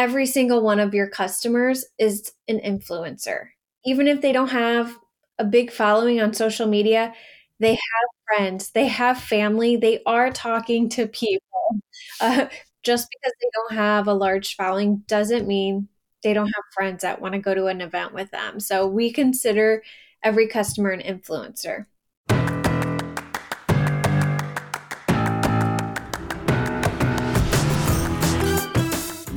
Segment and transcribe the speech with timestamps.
[0.00, 3.48] every single one of your customers is an influencer.
[3.84, 4.96] Even if they don't have
[5.38, 7.12] a big following on social media,
[7.58, 11.36] they have friends, they have family, they are talking to people.
[12.20, 12.46] Uh,
[12.82, 15.88] just because they don't have a large following doesn't mean
[16.22, 18.58] they don't have friends that want to go to an event with them.
[18.58, 19.82] So we consider
[20.22, 21.86] every customer an influencer.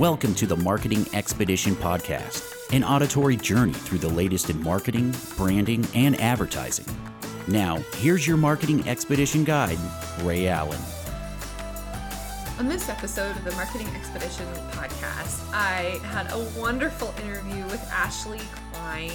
[0.03, 5.87] Welcome to the Marketing Expedition Podcast, an auditory journey through the latest in marketing, branding,
[5.95, 6.85] and advertising.
[7.47, 9.77] Now, here's your Marketing Expedition guide,
[10.23, 10.81] Rhea Allen.
[12.59, 18.41] On this episode of the Marketing Expedition podcast, I had a wonderful interview with Ashley
[18.73, 19.13] Cline.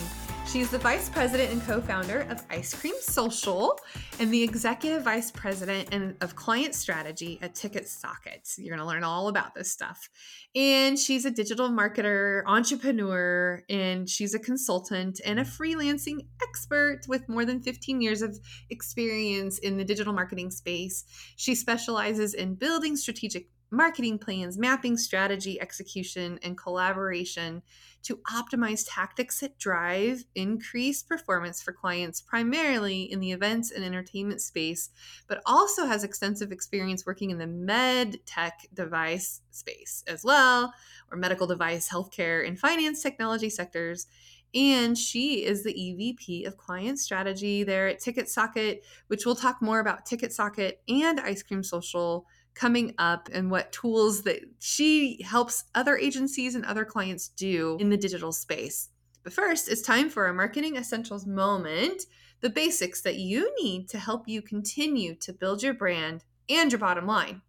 [0.50, 3.78] She's the vice president and co founder of Ice Cream Social
[4.18, 8.48] and the executive vice president and of client strategy at Ticket Socket.
[8.56, 10.08] You're going to learn all about this stuff.
[10.56, 17.28] And she's a digital marketer, entrepreneur, and she's a consultant and a freelancing expert with
[17.28, 18.38] more than 15 years of
[18.70, 21.05] experience in the digital marketing space.
[21.36, 27.62] She specializes in building strategic marketing plans, mapping strategy, execution, and collaboration
[28.02, 34.40] to optimize tactics that drive increased performance for clients, primarily in the events and entertainment
[34.40, 34.90] space,
[35.27, 40.72] but also has extensive experience working in the med tech device space as well,
[41.10, 44.06] or medical device, healthcare, and finance technology sectors.
[44.55, 49.60] And she is the EVP of client strategy there at Ticket Socket, which we'll talk
[49.60, 55.22] more about Ticket Socket and Ice Cream Social coming up and what tools that she
[55.22, 58.88] helps other agencies and other clients do in the digital space.
[59.22, 62.05] But first, it's time for a marketing essentials moment
[62.40, 66.78] the basics that you need to help you continue to build your brand and your
[66.78, 67.42] bottom line.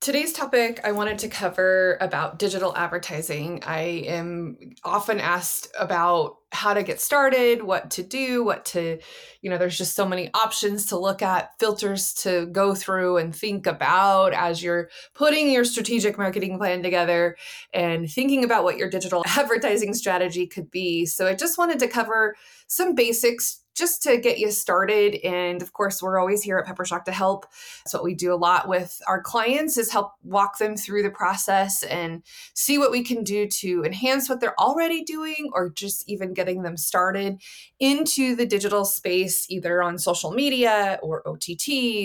[0.00, 3.62] Today's topic I wanted to cover about digital advertising.
[3.64, 8.98] I am often asked about how to get started, what to do, what to,
[9.40, 13.34] you know, there's just so many options to look at, filters to go through and
[13.34, 17.36] think about as you're putting your strategic marketing plan together
[17.72, 21.06] and thinking about what your digital advertising strategy could be.
[21.06, 25.72] So I just wanted to cover some basics just to get you started and of
[25.72, 27.46] course we're always here at peppershock to help.
[27.86, 31.10] So what we do a lot with our clients is help walk them through the
[31.10, 32.22] process and
[32.54, 36.62] see what we can do to enhance what they're already doing or just even getting
[36.62, 37.40] them started
[37.80, 41.48] into the digital space either on social media or ott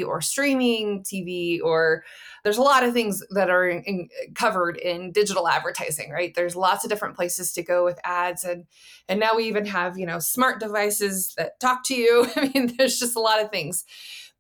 [0.05, 2.03] or streaming tv or
[2.43, 6.33] there's a lot of things that are in, in, covered in digital advertising right?
[6.33, 8.65] There's lots of different places to go with ads and
[9.07, 12.27] and now we even have you know smart devices that talk to you.
[12.35, 13.85] I mean there's just a lot of things.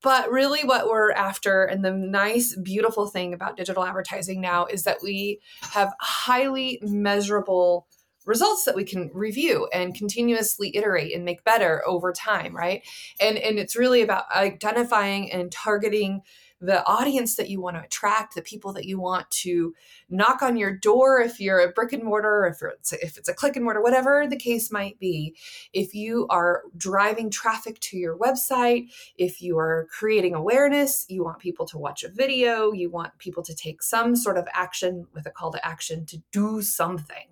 [0.03, 4.83] But really what we're after and the nice beautiful thing about digital advertising now is
[4.83, 7.87] that we have highly measurable
[8.25, 12.85] results that we can review and continuously iterate and make better over time right?
[13.19, 16.21] And and it's really about identifying and targeting
[16.59, 19.73] the audience that you want to attract, the people that you want to
[20.09, 23.29] knock on your door if you're a brick and mortar, if it's a, if it's
[23.29, 25.35] a click and mortar, whatever the case might be.
[25.73, 31.39] If you are driving traffic to your website, if you are creating awareness, you want
[31.39, 35.27] people to watch a video, you want people to take some sort of action with
[35.27, 37.27] a call to action to do something.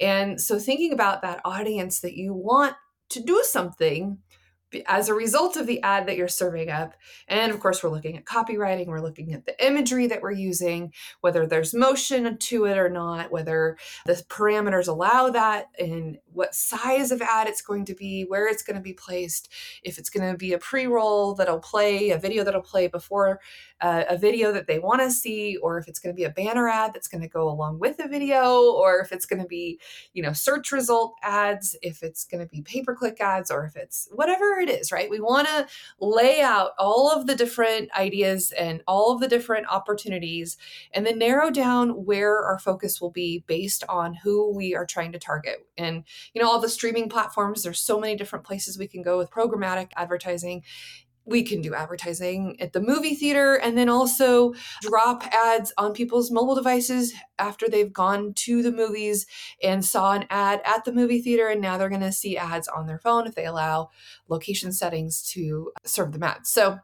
[0.00, 2.74] And so thinking about that audience that you want
[3.10, 4.18] to do something
[4.86, 6.94] as a result of the ad that you're serving up.
[7.26, 10.92] And of course, we're looking at copywriting, we're looking at the imagery that we're using,
[11.20, 17.10] whether there's motion to it or not, whether the parameters allow that, and what size
[17.10, 19.48] of ad it's going to be, where it's going to be placed,
[19.82, 23.40] if it's going to be a pre roll that'll play, a video that'll play before
[23.80, 26.30] uh, a video that they want to see, or if it's going to be a
[26.30, 29.48] banner ad that's going to go along with a video, or if it's going to
[29.48, 29.80] be,
[30.14, 33.64] you know, search result ads, if it's going to be pay per click ads, or
[33.64, 35.10] if it's whatever it is, right?
[35.10, 35.66] We want to
[36.00, 40.56] lay out all of the different ideas and all of the different opportunities
[40.92, 45.10] and then narrow down where our focus will be based on who we are trying
[45.12, 45.66] to target.
[45.76, 49.18] And, you know, all the streaming platforms, there's so many different places we can go
[49.18, 50.62] with programmatic advertising
[51.28, 56.30] we can do advertising at the movie theater and then also drop ads on people's
[56.30, 59.26] mobile devices after they've gone to the movies
[59.62, 62.66] and saw an ad at the movie theater and now they're going to see ads
[62.66, 63.90] on their phone if they allow
[64.28, 66.48] location settings to serve them ads.
[66.48, 66.78] So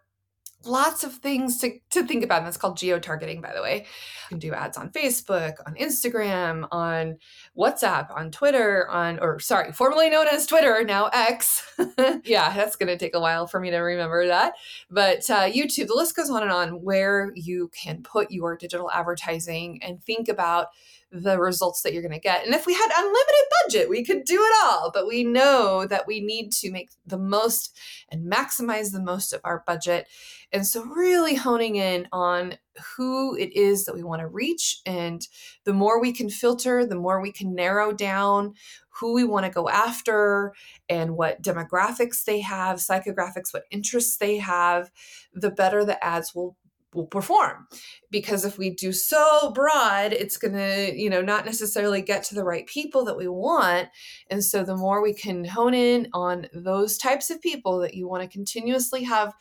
[0.66, 2.38] lots of things to, to think about.
[2.38, 3.78] And that's called geo targeting, by the way.
[3.78, 7.18] You can do ads on Facebook, on Instagram, on
[7.56, 11.62] WhatsApp, on Twitter, on, or sorry, formerly known as Twitter, now X.
[12.24, 14.54] yeah, that's going to take a while for me to remember that.
[14.90, 18.90] But uh, YouTube, the list goes on and on where you can put your digital
[18.90, 20.68] advertising and think about
[21.14, 22.44] the results that you're going to get.
[22.44, 26.08] And if we had unlimited budget, we could do it all, but we know that
[26.08, 27.78] we need to make the most
[28.10, 30.08] and maximize the most of our budget.
[30.52, 32.58] And so really honing in on
[32.96, 35.26] who it is that we want to reach and
[35.64, 38.54] the more we can filter, the more we can narrow down
[39.00, 40.52] who we want to go after
[40.88, 44.90] and what demographics they have, psychographics, what interests they have,
[45.32, 46.56] the better the ads will
[46.94, 47.66] will perform.
[48.10, 52.34] Because if we do so broad it's going to you know not necessarily get to
[52.34, 53.88] the right people that we want.
[54.30, 58.08] And so the more we can hone in on those types of people that you
[58.08, 59.34] want to continuously have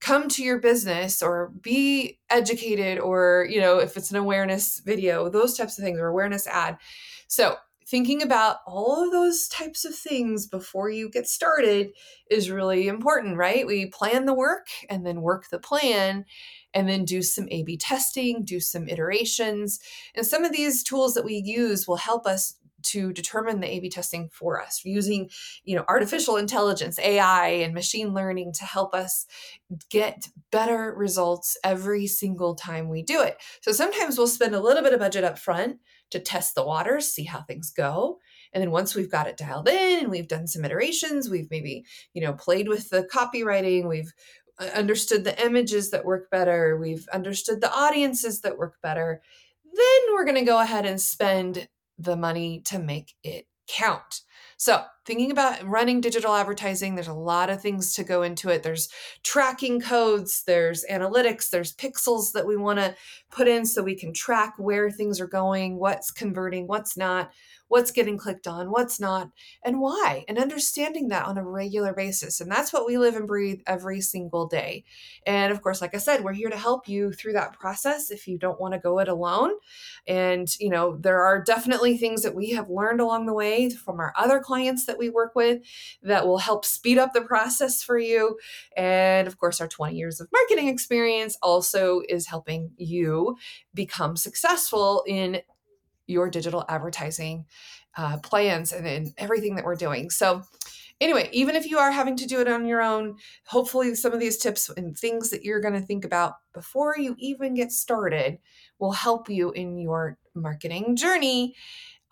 [0.00, 5.28] come to your business or be educated or you know if it's an awareness video
[5.28, 6.76] those types of things or awareness ad.
[7.28, 7.56] So
[7.86, 11.92] thinking about all of those types of things before you get started
[12.30, 13.66] is really important, right?
[13.66, 16.24] We plan the work and then work the plan
[16.74, 19.80] and then do some A B testing, do some iterations.
[20.14, 23.90] And some of these tools that we use will help us to determine the A/B
[23.90, 25.30] testing for us using,
[25.64, 29.26] you know, artificial intelligence, AI, and machine learning to help us
[29.88, 33.36] get better results every single time we do it.
[33.60, 35.78] So sometimes we'll spend a little bit of budget up front
[36.10, 38.18] to test the waters, see how things go.
[38.52, 41.84] And then once we've got it dialed in and we've done some iterations, we've maybe,
[42.12, 44.12] you know, played with the copywriting, we've
[44.62, 49.22] Uh, understood the images that work better, we've understood the audiences that work better,
[49.64, 51.68] then we're going to go ahead and spend
[51.98, 54.20] the money to make it count.
[54.56, 58.62] So, thinking about running digital advertising, there's a lot of things to go into it.
[58.62, 58.88] There's
[59.22, 62.94] tracking codes, there's analytics, there's pixels that we want to
[63.30, 67.30] put in so we can track where things are going, what's converting, what's not
[67.72, 69.30] what's getting clicked on, what's not,
[69.64, 72.38] and why, and understanding that on a regular basis.
[72.38, 74.84] And that's what we live and breathe every single day.
[75.26, 78.28] And of course, like I said, we're here to help you through that process if
[78.28, 79.52] you don't want to go it alone.
[80.06, 84.00] And, you know, there are definitely things that we have learned along the way from
[84.00, 85.62] our other clients that we work with
[86.02, 88.38] that will help speed up the process for you.
[88.76, 93.36] And of course, our 20 years of marketing experience also is helping you
[93.74, 95.42] become successful in
[96.06, 97.46] your digital advertising
[97.96, 100.10] uh, plans and, and everything that we're doing.
[100.10, 100.42] So,
[101.00, 103.16] anyway, even if you are having to do it on your own,
[103.46, 107.14] hopefully some of these tips and things that you're going to think about before you
[107.18, 108.38] even get started
[108.78, 111.54] will help you in your marketing journey.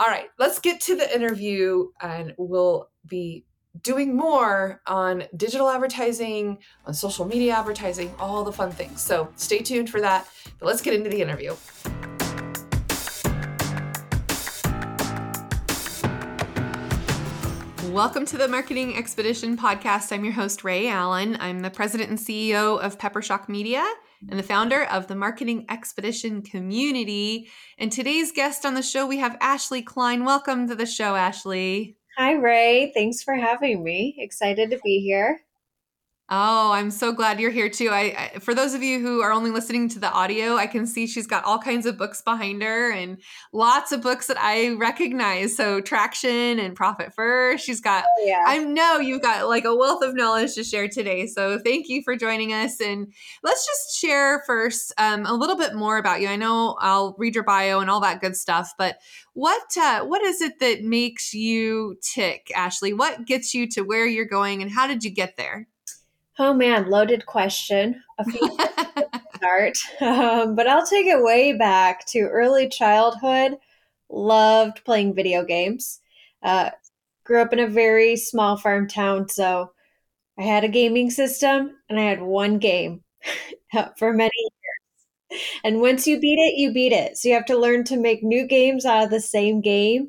[0.00, 3.44] All right, let's get to the interview and we'll be
[3.82, 6.56] doing more on digital advertising,
[6.86, 9.02] on social media advertising, all the fun things.
[9.02, 10.26] So stay tuned for that.
[10.58, 11.54] But let's get into the interview.
[17.92, 20.12] Welcome to the Marketing Expedition podcast.
[20.12, 21.36] I'm your host, Rhea Allen.
[21.40, 23.86] I'm the president and CEO of Peppershock Media
[24.28, 27.48] and the founder of the Marketing Expedition community.
[27.78, 30.24] And today's guest on the show, we have Ashley Cline.
[30.24, 31.96] Welcome to the show, Ashley.
[32.18, 32.92] Hi, Rhea.
[32.92, 34.16] Thanks for having me.
[34.18, 35.40] Excited to be here.
[36.32, 37.88] Oh, I'm so glad you're here too.
[37.90, 40.86] I, I, for those of you who are only listening to the audio, I can
[40.86, 43.18] see she's got all kinds of books behind her and
[43.52, 45.56] lots of books that I recognize.
[45.56, 47.66] So Traction and Profit First.
[47.66, 48.44] She's got oh, yeah.
[48.46, 51.26] I know you've got like a wealth of knowledge to share today.
[51.26, 53.12] So thank you for joining us and
[53.42, 56.28] let's just share first um, a little bit more about you.
[56.28, 58.98] I know I'll read your bio and all that good stuff, but
[59.32, 62.92] what uh, what is it that makes you tick, Ashley?
[62.92, 65.66] What gets you to where you're going and how did you get there?
[66.42, 68.02] Oh man, loaded question.
[68.18, 68.56] A few
[69.34, 73.58] start, um, but I'll take it way back to early childhood.
[74.08, 76.00] Loved playing video games.
[76.42, 76.70] Uh,
[77.24, 79.72] grew up in a very small farm town, so
[80.38, 83.04] I had a gaming system and I had one game
[83.98, 85.40] for many years.
[85.62, 87.18] And once you beat it, you beat it.
[87.18, 90.08] So you have to learn to make new games out of the same game.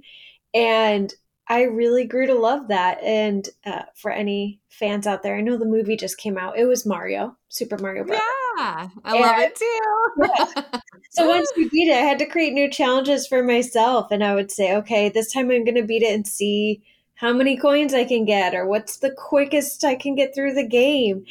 [0.53, 1.13] And
[1.51, 3.03] I really grew to love that.
[3.03, 6.57] And uh, for any fans out there, I know the movie just came out.
[6.57, 8.21] It was Mario, Super Mario Bros.
[8.57, 9.79] Yeah, I and, love it too.
[10.23, 10.79] yeah.
[11.09, 14.11] So once we beat it, I had to create new challenges for myself.
[14.11, 16.81] And I would say, okay, this time I'm going to beat it and see
[17.15, 20.65] how many coins I can get or what's the quickest I can get through the
[20.65, 21.25] game.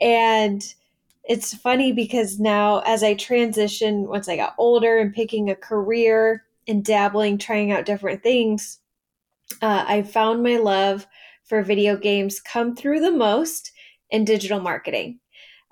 [0.00, 0.64] And
[1.22, 6.42] it's funny because now, as I transition, once I got older and picking a career
[6.66, 8.79] and dabbling, trying out different things,
[9.62, 11.06] uh, I found my love
[11.44, 13.72] for video games come through the most
[14.10, 15.20] in digital marketing.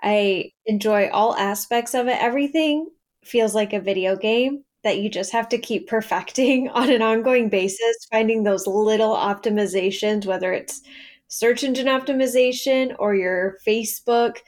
[0.02, 2.20] I enjoy all aspects of it.
[2.20, 2.88] Everything
[3.25, 7.49] feels like a video game that you just have to keep perfecting on an ongoing
[7.49, 10.82] basis, finding those little optimizations, whether it's
[11.28, 14.38] search engine optimization or your Facebook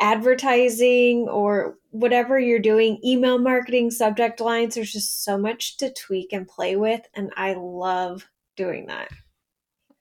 [0.00, 6.32] advertising or whatever you're doing, email marketing, subject lines, there's just so much to tweak
[6.32, 7.02] and play with.
[7.14, 9.10] And I love doing that.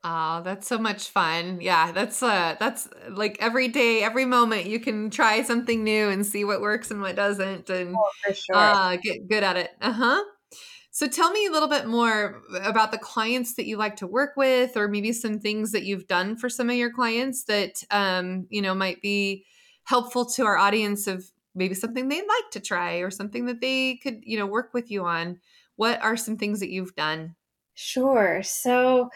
[0.03, 1.61] Oh, that's so much fun.
[1.61, 6.25] Yeah, that's uh that's like every day, every moment you can try something new and
[6.25, 8.73] see what works and what doesn't and Oh, sure.
[8.73, 9.71] uh get good at it.
[9.79, 10.23] Uh-huh.
[10.91, 14.35] So tell me a little bit more about the clients that you like to work
[14.37, 18.47] with or maybe some things that you've done for some of your clients that um,
[18.49, 19.45] you know, might be
[19.85, 23.97] helpful to our audience of maybe something they'd like to try or something that they
[23.97, 25.39] could, you know, work with you on.
[25.77, 27.35] What are some things that you've done?
[27.73, 28.41] Sure.
[28.43, 29.09] So,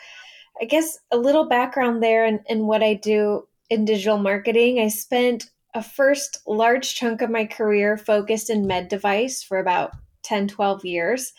[0.62, 4.79] I guess a little background there in, in what I do in digital marketing.
[4.79, 9.91] I spent a first large chunk of my career focused in med device for about
[10.24, 11.33] 10, 12 years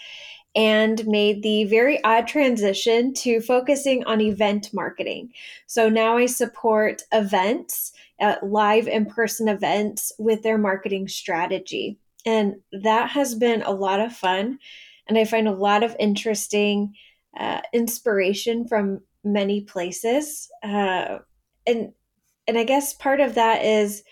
[0.54, 5.30] and made the very odd transition to focusing on event marketing.
[5.66, 11.98] So now I support events, uh, live in person events with their marketing strategy.
[12.24, 14.58] And that has been a lot of fun.
[15.08, 16.94] And I find a lot of interesting
[17.38, 20.48] uh, inspiration from many places.
[20.62, 21.18] Uh,
[21.66, 21.92] and
[22.48, 24.04] and I guess part of that is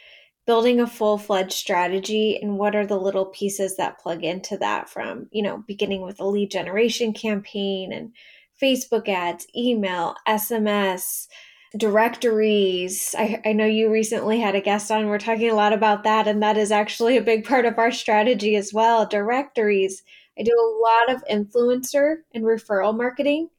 [0.47, 5.27] building a full-fledged strategy and what are the little pieces that plug into that from,
[5.31, 8.13] you know, beginning with a lead generation campaign and
[8.61, 11.29] Facebook ads, email, SMS,
[11.77, 13.15] directories.
[13.19, 15.07] I, I know you recently had a guest on.
[15.07, 17.91] We're talking a lot about that, and that is actually a big part of our
[17.91, 19.07] strategy as well.
[19.07, 20.03] Directories.
[20.39, 23.51] I do a lot of influencer and referral marketing.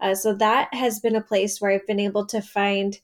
[0.00, 2.98] Uh, so that has been a place where I've been able to find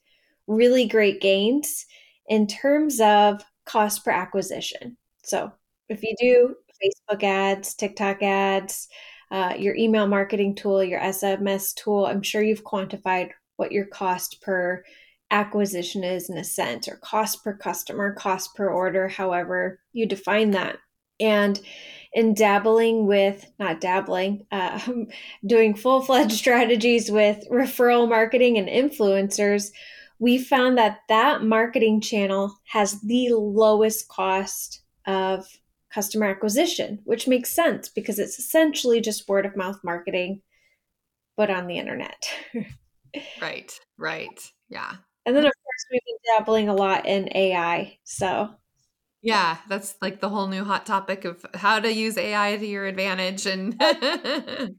[0.47, 1.85] really great gains
[2.27, 4.97] in terms of cost per acquisition.
[5.23, 5.51] So
[5.87, 8.87] if you do Facebook ads, TikTok ads,
[9.31, 14.41] uh, your email marketing tool, your SMS tool, I'm sure you've quantified what your cost
[14.41, 14.83] per
[15.31, 20.51] acquisition is in a sense, or cost per customer, cost per order, however you define
[20.51, 20.77] that.
[21.19, 21.59] And
[22.13, 24.79] in dabbling with, not dabbling, uh,
[25.45, 29.71] doing full fledged strategies with referral marketing and influencers,
[30.19, 35.47] we found that that marketing channel has the lowest cost of
[35.91, 40.41] customer acquisition, which makes sense because it's essentially just word of mouth marketing,
[41.37, 42.29] but on the internet.
[43.41, 44.51] right, right.
[44.69, 44.91] Yeah.
[45.25, 47.97] And then, of course, we've been dabbling a lot in AI.
[48.03, 48.49] So,
[49.21, 52.85] yeah, that's like the whole new hot topic of how to use AI to your
[52.85, 53.45] advantage.
[53.45, 53.75] And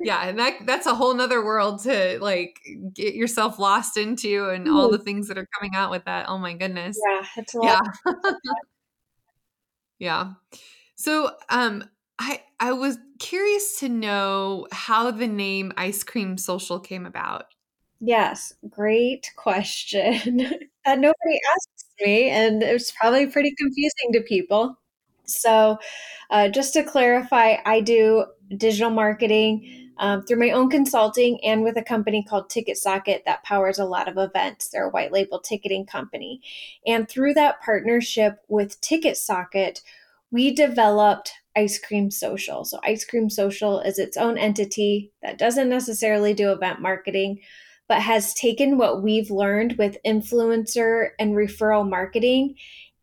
[0.00, 2.58] yeah, and that that's a whole nother world to like
[2.94, 6.28] get yourself lost into and all the things that are coming out with that.
[6.28, 6.98] Oh my goodness.
[7.06, 7.78] Yeah, it's a lot.
[8.06, 8.12] Yeah.
[9.98, 10.32] yeah.
[10.94, 11.84] So um
[12.18, 17.46] I I was curious to know how the name Ice Cream Social came about.
[18.00, 20.38] Yes, great question.
[20.84, 24.78] that nobody asks me, and it's probably pretty confusing to people.
[25.24, 25.78] So,
[26.30, 28.24] uh, just to clarify, I do
[28.56, 33.44] digital marketing um, through my own consulting and with a company called Ticket Socket that
[33.44, 34.68] powers a lot of events.
[34.68, 36.40] They're a white label ticketing company.
[36.86, 39.80] And through that partnership with Ticket Socket,
[40.30, 42.64] we developed Ice Cream Social.
[42.64, 47.40] So, Ice Cream Social is its own entity that doesn't necessarily do event marketing,
[47.88, 52.54] but has taken what we've learned with influencer and referral marketing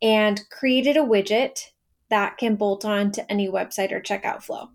[0.02, 1.70] and created a widget
[2.10, 4.70] that can bolt on to any website or checkout flow.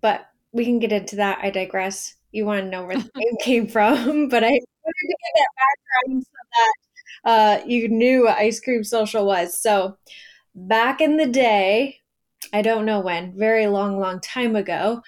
[0.00, 1.38] But we can get into that.
[1.42, 2.16] I digress.
[2.32, 3.94] You want to know where the name came from,
[4.28, 6.74] but I wanted to get that background so that
[7.24, 9.60] uh, you knew what Ice Cream Social was.
[9.60, 9.96] So,
[10.54, 11.98] back in the day,
[12.52, 15.02] I don't know when, very long, long time ago,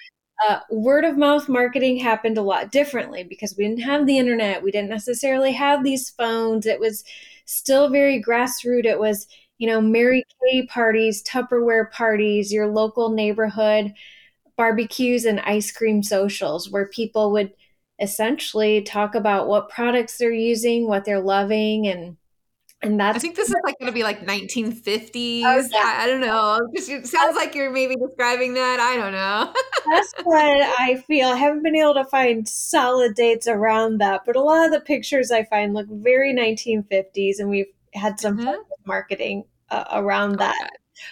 [0.47, 4.63] uh, word of mouth marketing happened a lot differently because we didn't have the internet.
[4.63, 6.65] We didn't necessarily have these phones.
[6.65, 7.03] It was
[7.45, 8.85] still very grassroots.
[8.85, 13.93] It was, you know, Mary Kay parties, Tupperware parties, your local neighborhood
[14.57, 17.53] barbecues and ice cream socials where people would
[17.99, 22.17] essentially talk about what products they're using, what they're loving, and
[22.83, 23.15] and that's.
[23.15, 25.43] I think this is like going to be like 1950s.
[25.45, 25.77] Oh, yeah.
[25.77, 26.59] I, I, don't know.
[26.73, 28.79] It sounds like you're maybe describing that.
[28.79, 29.53] I don't know.
[29.91, 31.29] that's what I feel.
[31.29, 34.81] I haven't been able to find solid dates around that, but a lot of the
[34.81, 38.61] pictures I find look very 1950s, and we've had some mm-hmm.
[38.85, 40.55] marketing uh, around that.
[40.61, 40.69] Okay.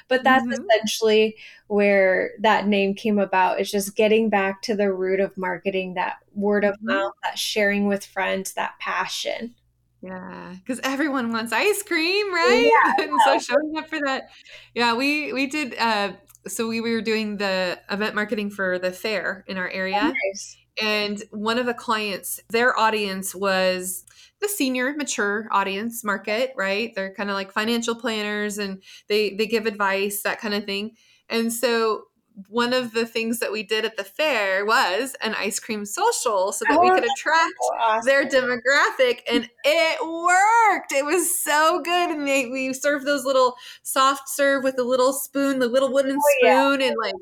[0.07, 0.63] But that's mm-hmm.
[0.69, 1.35] essentially
[1.67, 3.59] where that name came about.
[3.59, 6.87] It's just getting back to the root of marketing, that word of mm-hmm.
[6.87, 9.55] mouth, that sharing with friends, that passion.
[10.01, 12.71] Yeah, because everyone wants ice cream, right?
[12.97, 14.29] Yeah, and so showing up for that.
[14.73, 16.13] Yeah, we we did uh,
[16.47, 20.01] so we were doing the event marketing for the fair in our area.
[20.03, 20.57] Oh, nice.
[20.81, 24.05] And one of the clients, their audience was
[24.39, 26.93] the senior mature audience market, right?
[26.95, 30.95] They're kind of like financial planners and they they give advice, that kind of thing.
[31.29, 32.05] And so
[32.47, 36.51] one of the things that we did at the fair was an ice cream social
[36.51, 38.05] so that Oh, we could attract so awesome.
[38.07, 43.55] their demographic and it worked it was so good and they, we served those little
[43.83, 46.61] soft serve with a little spoon the little wooden Oh, yeah.
[46.63, 47.13] spoon and like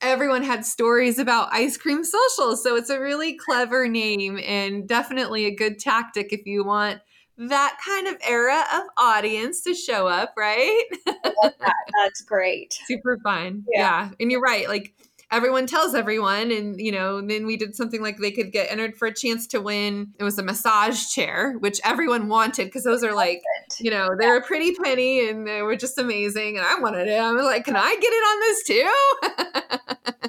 [0.00, 5.44] everyone had stories about ice cream social so it's a really clever name and definitely
[5.46, 7.00] a good tactic if you want
[7.38, 11.54] that kind of era of audience to show up right That-
[12.02, 12.78] That's great.
[12.86, 13.64] super fun.
[13.72, 13.80] Yeah.
[14.06, 14.10] Yeah.
[14.20, 14.68] And you're right.
[14.68, 14.94] Like
[15.30, 16.50] everyone tells everyone.
[16.50, 19.14] And, you know, and then we did something like they could get entered for a
[19.14, 20.12] chance to win.
[20.18, 23.40] It was a massage chair, which everyone wanted because those are like,
[23.80, 26.58] you know, they're a pretty penny and they were just amazing.
[26.58, 27.18] And I wanted it.
[27.18, 29.88] I was like, can I get it on this too?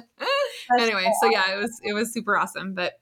[0.80, 2.72] Anyway, so yeah, it was it was super awesome.
[2.74, 2.94] But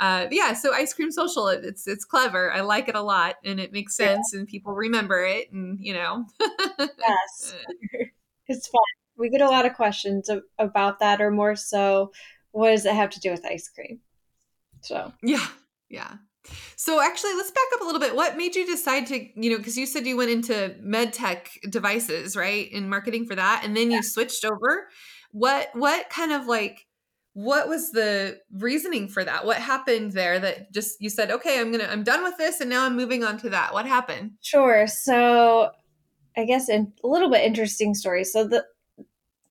[0.00, 2.52] uh, yeah, so ice cream social, it- it's it's clever.
[2.52, 4.14] I like it a lot, and it makes Yeah.
[4.14, 6.24] sense, and people remember it, and you know,
[6.78, 7.54] Yes.
[8.46, 8.80] it's fun.
[9.16, 12.12] We get a lot of questions about that, or more so,
[12.52, 14.00] what does it have to do with ice cream?
[14.82, 15.46] So, Yeah.
[15.88, 16.14] Yeah.
[16.76, 18.14] So actually, let's back up a little bit.
[18.14, 21.50] What made you decide to, you know, because you said you went into med tech
[21.68, 22.70] devices, right?
[22.72, 24.88] In marketing for that, and then you switched over.
[25.32, 26.86] What what kind of like
[27.34, 29.44] what was the reasoning for that?
[29.44, 32.70] What happened there that just you said, okay, I'm gonna I'm done with this and
[32.70, 33.72] now I'm moving on to that.
[33.72, 34.32] What happened?
[34.42, 34.86] sure.
[34.86, 35.70] So,
[36.36, 38.24] I guess a little bit interesting story.
[38.24, 38.64] So, the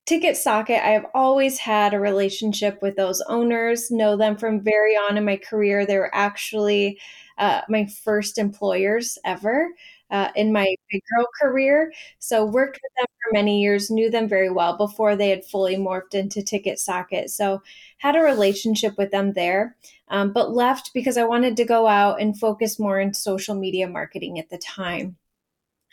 [0.06, 4.94] Ticket Socket, I have always had a relationship with those owners, know them from very
[4.94, 5.84] on in my career.
[5.84, 6.98] They were actually
[7.36, 9.68] uh, my first employers ever
[10.10, 11.92] uh, in my big girl career.
[12.18, 15.76] So worked with them for many years, knew them very well before they had fully
[15.76, 17.30] morphed into Ticket Socket.
[17.30, 17.62] So
[17.98, 19.76] had a relationship with them there,
[20.08, 23.88] um, but left because I wanted to go out and focus more on social media
[23.88, 25.16] marketing at the time.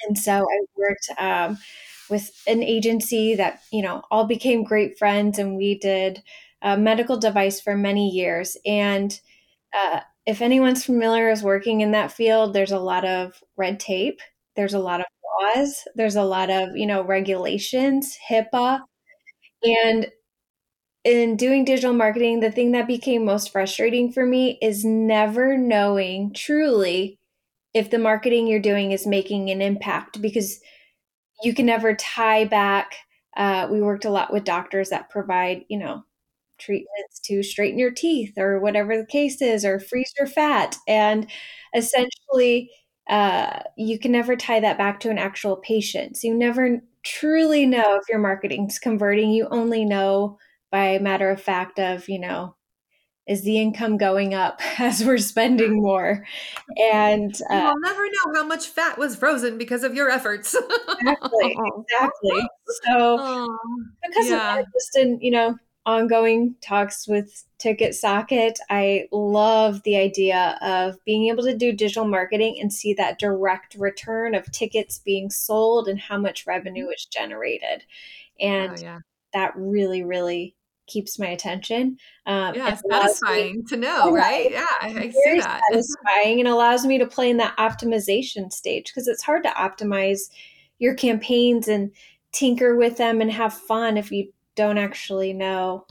[0.08, 1.58] And so I worked um,
[2.10, 6.22] with an agency that, you know, all became great friends and we did
[6.62, 8.58] a medical device for many years.
[8.66, 9.20] And
[9.74, 14.20] uh, if anyone's familiar with working in that field, there's a lot of red tape,
[14.56, 15.06] there's a lot of
[15.56, 18.82] laws, there's a lot of, you know, regulations, HIPAA.
[19.64, 20.08] And
[21.04, 26.34] in doing digital marketing, the thing that became most frustrating for me is never knowing
[26.34, 27.20] truly
[27.74, 30.60] if the marketing you're doing is making an impact because
[31.44, 32.96] you can never tie back.
[33.38, 36.05] Uh, we worked a lot with doctors that provide, you know,
[36.58, 40.78] treatments to straighten your teeth or whatever the case is, or freeze your fat.
[40.88, 41.28] And
[41.76, 42.72] essentially,
[43.10, 46.18] uh, you can never tie that back to an actual patient.
[46.18, 49.30] So you never truly know if your marketing's converting.
[49.30, 50.38] You only know
[50.72, 52.56] by matter of fact of, you know,
[53.28, 56.26] is the income going up as we're spending more?
[56.82, 60.56] And uh, You'll never know how much fat was frozen because of your efforts.
[61.00, 61.56] exactly,
[61.90, 62.50] exactly.
[62.86, 63.24] So
[64.08, 64.36] because Yeah.
[64.36, 70.58] of that, just in you know ongoing talks with Ticket Socket, I love the idea
[70.62, 75.30] of being able to do digital marketing and see that direct return of tickets being
[75.30, 77.86] sold and how much revenue is generated,
[78.40, 79.00] and oh, yeah.
[79.34, 80.56] that really, really
[80.88, 81.98] keeps my attention.
[82.26, 84.52] Um, Yeah, it's allows me- satisfying to know, right?
[84.52, 85.62] Yeah, I, see that.
[85.72, 90.30] satisfying and allows me to play in that optimization stage because it's hard to optimize
[90.80, 91.92] your campaigns and
[92.32, 95.86] tinker with them and have fun if you don't actually know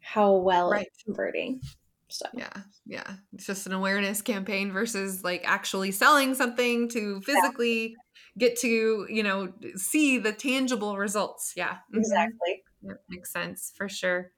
[0.00, 0.86] how well Right.
[0.86, 1.60] it's converting.
[2.08, 3.16] So Yeah, yeah.
[3.32, 7.96] It's just an awareness campaign versus like actually selling something to physically
[8.38, 11.52] get to, you know, see the tangible results.
[11.56, 11.78] Yeah.
[11.92, 11.98] mhm.
[11.98, 12.62] exactly.
[12.82, 14.32] That makes sense for sure.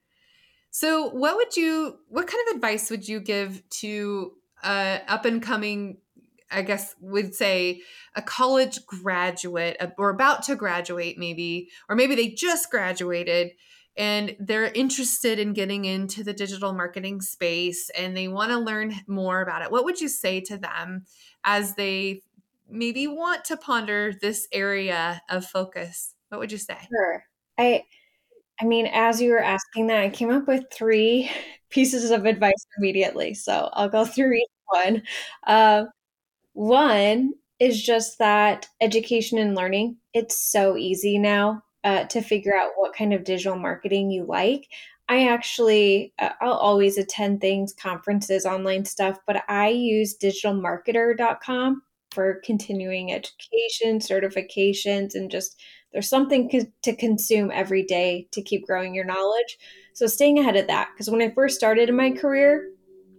[0.71, 5.43] So, what would you, what kind of advice would you give to a up and
[5.43, 5.99] coming,
[6.51, 7.83] I guess, would say
[8.15, 13.53] a college graduate uh, or about to graduate, maybe, or maybe they just graduated
[13.97, 18.95] and they're interested in getting into the digital marketing space and they want to learn
[19.07, 19.71] more about it?
[19.71, 21.05] What would you say to them
[21.45, 22.23] as they
[22.69, 26.15] maybe want to ponder this area of focus?
[26.29, 26.79] What would you say?
[26.89, 27.25] Sure.
[27.59, 27.85] I
[28.61, 31.31] I mean, as you were asking that, I came up with three
[31.71, 33.35] pieces of advice immediately.
[33.35, 35.03] So I'll go through each one.
[35.47, 35.85] Uh,
[36.53, 42.73] one is just that education and learning, it's so easy now uh, to figure out
[42.77, 44.67] what kind of digital marketing you like.
[45.09, 51.83] I actually, uh, I'll always attend things, conferences, online stuff, but I use digitalmarketer.com
[52.13, 55.61] for continuing education, certifications, and just
[55.93, 59.59] there's something co- to consume every day to keep growing your knowledge.
[59.95, 60.91] So staying ahead of that.
[60.95, 62.71] Because when I first started in my career,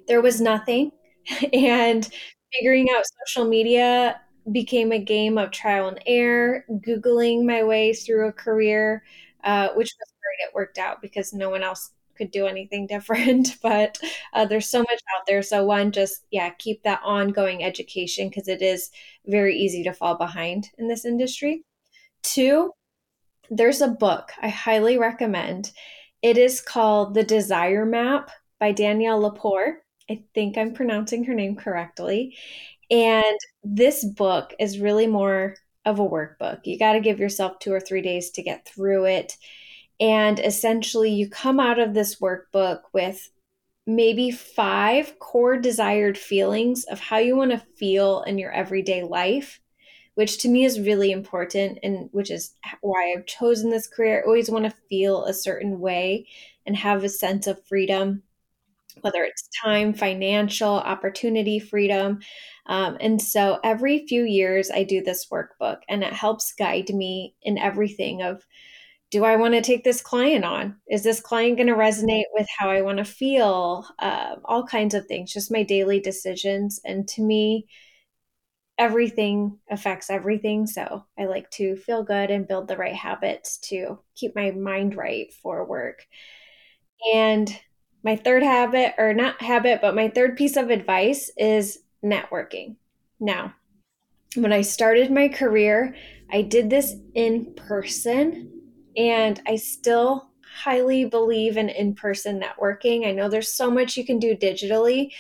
[0.08, 0.92] there was nothing.
[1.54, 2.10] and
[2.54, 8.28] figuring out social media became a game of trial and error, Googling my way through
[8.28, 9.04] a career,
[9.44, 10.48] uh, which was great.
[10.48, 13.58] It worked out because no one else could do anything different.
[13.62, 14.00] But
[14.34, 15.42] uh, there's so much out there.
[15.42, 18.90] So, one, just, yeah, keep that ongoing education because it is
[19.26, 21.64] very easy to fall behind in this industry.
[22.24, 22.72] Two,
[23.50, 25.72] there's a book I highly recommend.
[26.22, 29.81] It is called The Desire Map by Danielle LaPorte.
[30.10, 32.36] I think I'm pronouncing her name correctly.
[32.90, 36.62] And this book is really more of a workbook.
[36.66, 39.38] You got to give yourself two or three days to get through it.
[40.00, 43.32] And essentially, you come out of this workbook with
[43.88, 49.60] maybe five core desired feelings of how you want to feel in your everyday life
[50.16, 54.20] which to me is really important and which is why I've chosen this career.
[54.20, 56.28] I always want to feel a certain way
[56.66, 58.24] and have a sense of freedom,
[59.02, 62.20] whether it's time, financial, opportunity, freedom.
[62.66, 67.36] Um, and so every few years, I do this workbook and it helps guide me
[67.42, 68.46] in everything of
[69.12, 70.78] do I want to take this client on?
[70.90, 73.86] Is this client going to resonate with how I want to feel?
[74.00, 76.80] Uh, all kinds of things, just my daily decisions.
[76.86, 77.68] And to me,
[78.78, 80.66] everything affects everything.
[80.66, 84.96] So I like to feel good and build the right habits to keep my mind
[84.96, 86.08] right for work.
[87.14, 87.54] And
[88.04, 92.76] my third habit, or not habit, but my third piece of advice is networking.
[93.20, 93.54] Now,
[94.36, 95.96] when I started my career,
[96.32, 98.52] I did this in person,
[98.96, 100.30] and I still
[100.64, 103.08] highly believe in in person networking.
[103.08, 105.12] I know there's so much you can do digitally,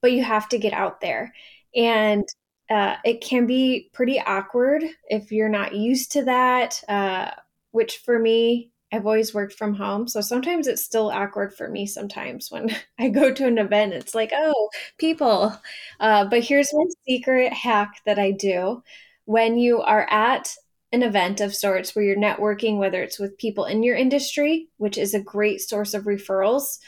[0.00, 1.34] but you have to get out there.
[1.74, 2.24] And
[2.70, 7.30] uh, it can be pretty awkward if you're not used to that, uh,
[7.72, 10.06] which for me, I've always worked from home.
[10.06, 13.94] So sometimes it's still awkward for me sometimes when I go to an event.
[13.94, 15.56] It's like, oh, people.
[15.98, 18.82] Uh, but here's one secret hack that I do
[19.24, 20.54] when you are at
[20.92, 24.98] an event of sorts where you're networking, whether it's with people in your industry, which
[24.98, 26.78] is a great source of referrals,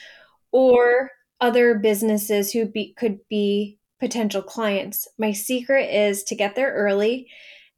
[0.53, 5.09] or other businesses who be, could be potential clients.
[5.19, 7.29] My secret is to get there early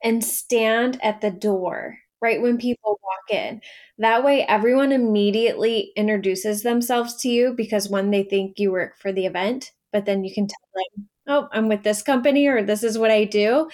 [0.03, 3.61] and stand at the door right when people walk in.
[3.99, 9.13] That way, everyone immediately introduces themselves to you because when they think you work for
[9.13, 12.83] the event, but then you can tell them, oh, I'm with this company or this
[12.83, 13.71] is what I do.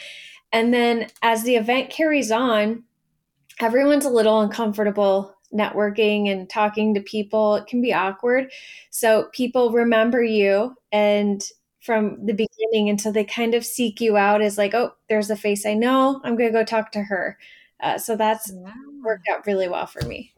[0.53, 2.85] And then as the event carries on,
[3.59, 7.57] everyone's a little uncomfortable networking and talking to people.
[7.57, 8.53] It can be awkward.
[8.91, 11.43] So people remember you and
[11.81, 15.37] from the beginning until they kind of seek you out as like, oh, there's a
[15.37, 16.21] face I know.
[16.23, 17.39] I'm going to go talk to her.
[17.83, 18.73] Uh, so that's yeah.
[19.03, 20.33] worked out really well for me.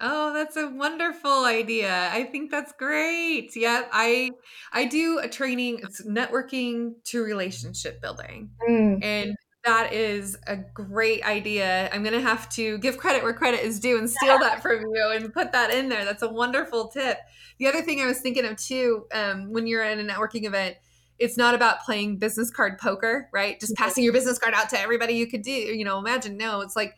[0.00, 2.10] Oh, that's a wonderful idea.
[2.12, 3.56] I think that's great.
[3.56, 4.30] Yeah, I
[4.72, 5.80] I do a training.
[5.82, 9.02] It's networking to relationship building, mm.
[9.02, 9.34] and
[9.64, 11.88] that is a great idea.
[11.92, 15.12] I'm gonna have to give credit where credit is due and steal that from you
[15.14, 16.04] and put that in there.
[16.04, 17.18] That's a wonderful tip.
[17.58, 20.76] The other thing I was thinking of too, um, when you're at a networking event,
[21.18, 23.58] it's not about playing business card poker, right?
[23.58, 23.84] Just mm-hmm.
[23.84, 25.50] passing your business card out to everybody you could do.
[25.50, 26.96] You know, imagine no, it's like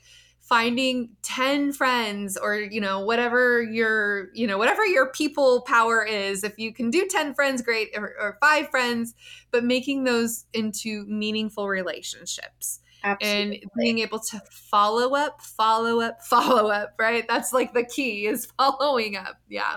[0.48, 6.42] finding 10 friends or you know whatever your you know whatever your people power is
[6.42, 9.14] if you can do 10 friends great or, or five friends
[9.50, 13.60] but making those into meaningful relationships Absolutely.
[13.60, 18.26] and being able to follow up follow up follow up right that's like the key
[18.26, 19.76] is following up yeah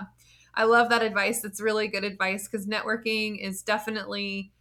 [0.54, 1.40] I love that advice.
[1.40, 4.52] That's really good advice because networking is definitely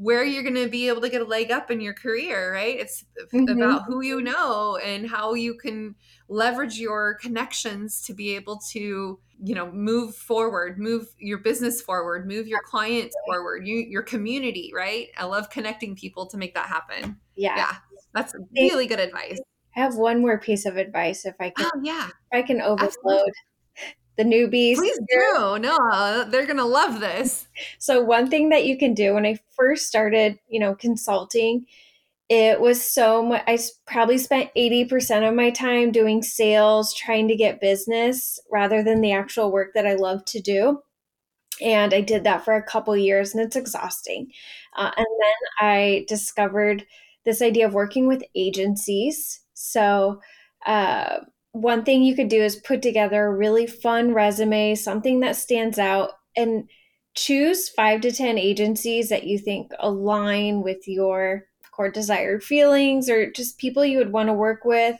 [0.00, 2.80] where you're going to be able to get a leg up in your career, right?
[2.80, 3.48] It's mm-hmm.
[3.50, 5.94] about who you know and how you can
[6.26, 12.26] leverage your connections to be able to, you know, move forward, move your business forward,
[12.26, 15.08] move your clients forward, you, your community, right?
[15.18, 17.18] I love connecting people to make that happen.
[17.36, 17.56] Yeah.
[17.56, 17.74] Yeah.
[18.14, 19.38] That's really good advice.
[19.76, 21.70] I have one more piece of advice if I can.
[21.74, 22.08] Oh, yeah.
[22.08, 23.32] If I can overload
[24.20, 24.76] the newbies.
[24.76, 25.58] Please do.
[25.58, 27.46] No, they're going to love this.
[27.78, 31.66] So, one thing that you can do when I first started, you know, consulting,
[32.28, 33.42] it was so much.
[33.46, 39.00] I probably spent 80% of my time doing sales, trying to get business rather than
[39.00, 40.82] the actual work that I love to do.
[41.62, 44.30] And I did that for a couple years and it's exhausting.
[44.76, 46.86] Uh, and then I discovered
[47.24, 49.40] this idea of working with agencies.
[49.54, 50.20] So,
[50.66, 51.20] uh,
[51.52, 55.78] one thing you could do is put together a really fun resume, something that stands
[55.78, 56.68] out, and
[57.14, 63.30] choose five to 10 agencies that you think align with your core desired feelings or
[63.30, 64.96] just people you would want to work with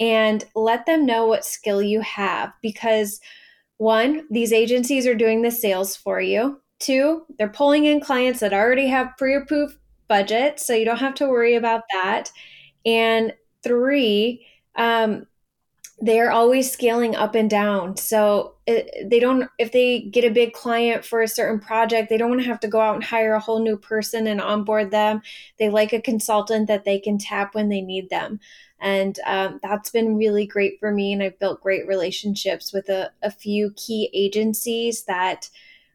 [0.00, 3.20] and let them know what skill you have because
[3.76, 6.60] one, these agencies are doing the sales for you.
[6.78, 9.76] Two, they're pulling in clients that already have pre approved
[10.08, 12.30] budgets, so you don't have to worry about that.
[12.84, 15.26] And three, um,
[16.02, 17.96] they're always scaling up and down.
[17.96, 22.28] So they don't, if they get a big client for a certain project, they don't
[22.28, 25.22] want to have to go out and hire a whole new person and onboard them.
[25.60, 28.40] They like a consultant that they can tap when they need them.
[28.80, 31.12] And um, that's been really great for me.
[31.12, 35.48] And I've built great relationships with a, a few key agencies that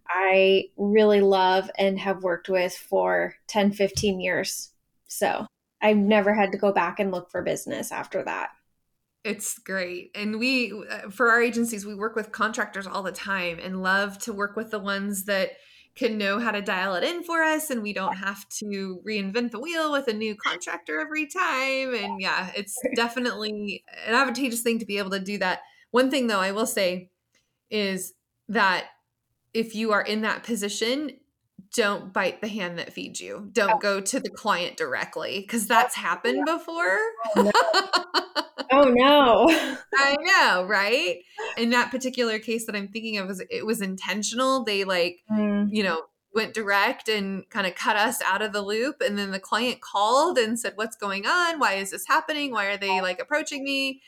[0.07, 4.71] I really love and have worked with for 10, 15 years.
[5.09, 5.47] So
[5.81, 8.51] I've never had to go back and look for business after that.
[9.27, 10.11] It's great.
[10.15, 14.17] And we, uh, for our agencies, we work with contractors all the time and love
[14.19, 15.51] to work with the ones that
[15.95, 19.51] can know how to dial it in for us and we don't have to reinvent
[19.51, 21.93] the wheel with a new contractor every time.
[21.93, 25.59] And yeah, it's definitely an advantageous thing to be able to do that.
[25.91, 27.09] One thing though, I will say
[27.69, 28.13] is
[28.47, 28.85] that
[29.53, 31.11] if you are in that position,
[31.77, 33.49] don't bite the hand that feeds you.
[33.51, 36.97] Don't go to the client directly because that's happened before.
[37.35, 37.51] Oh no.
[38.71, 39.45] oh, no.
[39.95, 41.19] I know, right?
[41.55, 44.63] In that particular case that I'm thinking of, was it was intentional.
[44.63, 45.69] They like, mm.
[45.71, 46.01] you know,
[46.33, 48.95] went direct and kind of cut us out of the loop.
[48.99, 51.59] And then the client called and said, What's going on?
[51.59, 52.51] Why is this happening?
[52.51, 54.01] Why are they like approaching me?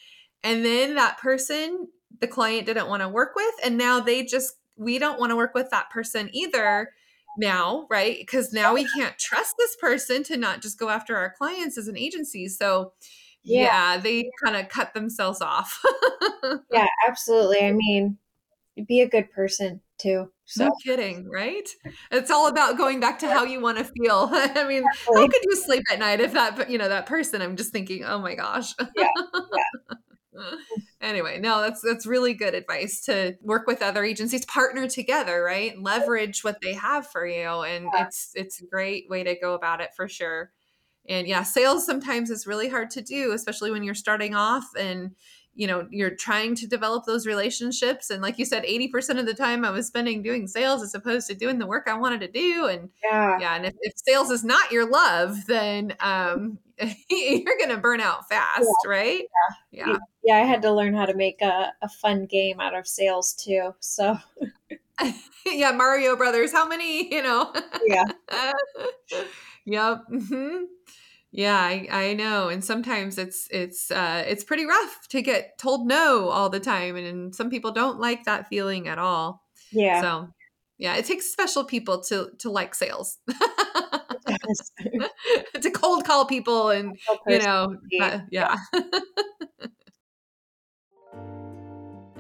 [0.44, 1.88] And then that person,
[2.20, 3.54] the client didn't want to work with.
[3.64, 6.94] And now they just, we don't want to work with that person either
[7.40, 8.18] now, right?
[8.20, 11.88] Because now we can't trust this person to not just go after our clients as
[11.88, 12.48] an agency.
[12.48, 12.94] So,
[13.44, 15.82] yeah, yeah they kind of cut themselves off.
[16.72, 17.62] yeah, absolutely.
[17.62, 18.18] I mean,
[18.88, 20.32] be a good person too.
[20.46, 20.66] So.
[20.66, 21.68] No kidding, right?
[22.12, 24.30] It's all about going back to how you want to feel.
[24.34, 27.42] I mean, how could you sleep at night if that, you know, that person?
[27.42, 28.74] I'm just thinking, oh my gosh.
[28.96, 29.08] Yeah.
[29.18, 29.96] yeah.
[31.02, 35.80] anyway, no, that's that's really good advice to work with other agencies, partner together, right?
[35.80, 38.06] Leverage what they have for you, and yeah.
[38.06, 40.52] it's it's a great way to go about it for sure.
[41.08, 45.12] And yeah, sales sometimes is really hard to do, especially when you're starting off and
[45.60, 49.34] you know you're trying to develop those relationships and like you said 80% of the
[49.34, 52.28] time i was spending doing sales as opposed to doing the work i wanted to
[52.30, 56.60] do and yeah, yeah and if, if sales is not your love then um
[57.10, 58.90] you're gonna burn out fast yeah.
[58.90, 59.24] right
[59.72, 59.88] yeah.
[59.88, 62.88] yeah yeah i had to learn how to make a, a fun game out of
[62.88, 64.18] sales too so
[65.46, 67.54] yeah mario brothers how many you know
[67.86, 68.06] yeah
[69.66, 70.64] yep mm-hmm.
[71.32, 72.50] Yeah, I, I know.
[72.50, 76.96] And sometimes it's it's uh it's pretty rough to get told no all the time
[76.96, 79.44] and, and some people don't like that feeling at all.
[79.72, 80.02] Yeah.
[80.02, 80.30] So
[80.78, 83.20] yeah, it takes special people to to like sales.
[85.62, 88.56] to cold call people and you know, uh, yeah.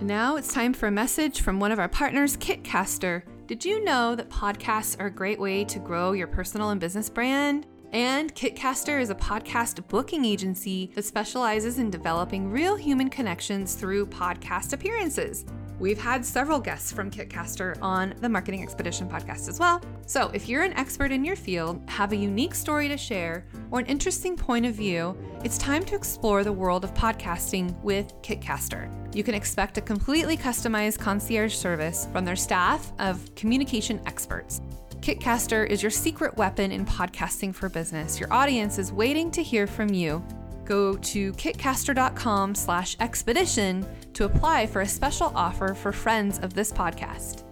[0.01, 3.23] now it's time for a message from one of our partners, Kitcaster.
[3.47, 7.09] Did you know that podcasts are a great way to grow your personal and business
[7.09, 7.65] brand?
[7.91, 14.05] And Kitcaster is a podcast booking agency that specializes in developing real human connections through
[14.05, 15.45] podcast appearances.
[15.79, 19.81] We've had several guests from Kitcaster on the Marketing Expedition podcast as well.
[20.05, 23.79] So, if you're an expert in your field, have a unique story to share, or
[23.79, 28.93] an interesting point of view, it's time to explore the world of podcasting with Kitcaster.
[29.15, 34.61] You can expect a completely customized concierge service from their staff of communication experts.
[34.99, 38.19] Kitcaster is your secret weapon in podcasting for business.
[38.19, 40.21] Your audience is waiting to hear from you.
[40.69, 46.71] Go to kitcaster.com slash expedition to apply for a special offer for friends of this
[46.71, 47.43] podcast.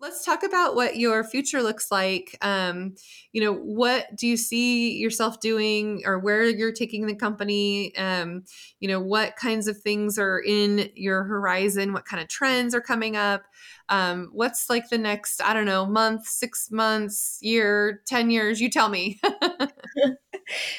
[0.00, 2.34] Let's talk about what your future looks like.
[2.40, 2.94] Um,
[3.32, 7.94] you know, what do you see yourself doing or where you're taking the company?
[7.96, 8.44] Um,
[8.78, 11.92] you know, what kinds of things are in your horizon?
[11.92, 13.42] What kind of trends are coming up?
[13.90, 18.70] um, what's like the next i don't know month six months year 10 years you
[18.70, 19.20] tell me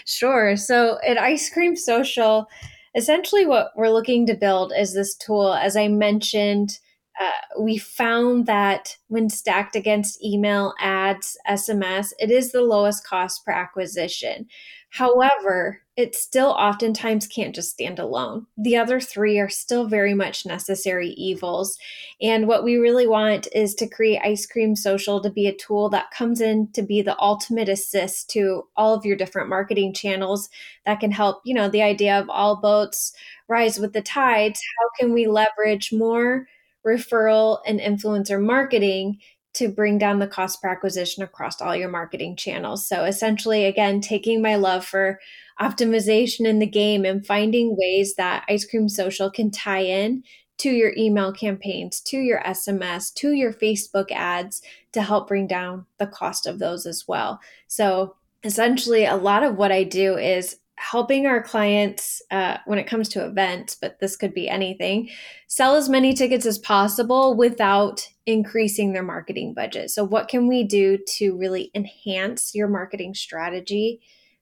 [0.06, 0.56] sure.
[0.58, 2.48] So at ice cream social
[2.96, 6.80] essentially what we're looking to build is this tool as i mentioned
[7.22, 13.46] uh, we found that when stacked against email ads sms it is the lowest cost
[13.46, 14.48] per acquisition
[14.92, 18.46] However, it still oftentimes can't just stand alone.
[18.58, 21.80] The other three are still very much necessary evils.
[22.22, 25.88] And what we really want is to create Ice Cream Social to be a tool
[25.90, 30.50] that comes in to be the ultimate assist to all of your different marketing channels
[30.86, 33.14] that can help, you know, the idea of all boats
[33.48, 34.60] rise with the tides.
[34.78, 36.48] How can we leverage more
[36.86, 39.20] referral and influencer marketing
[39.54, 42.88] to bring down the cost per acquisition across all your marketing channels.
[42.88, 45.20] So essentially, again, taking my love for
[45.60, 50.24] optimization in the game and finding ways that Ice Cream Social can tie in
[50.60, 54.62] to your email campaigns, to your SMS, to your Facebook ads
[54.94, 57.40] to help bring down the cost of those as well.
[57.68, 62.88] So essentially, a lot of what I do is helping our clients uh, when it
[62.88, 65.10] comes to events, but this could be anything,
[65.48, 69.92] sell as many tickets as possible without increasing their marketing budget.
[69.92, 74.02] So, what can we do to really enhance your marketing strategy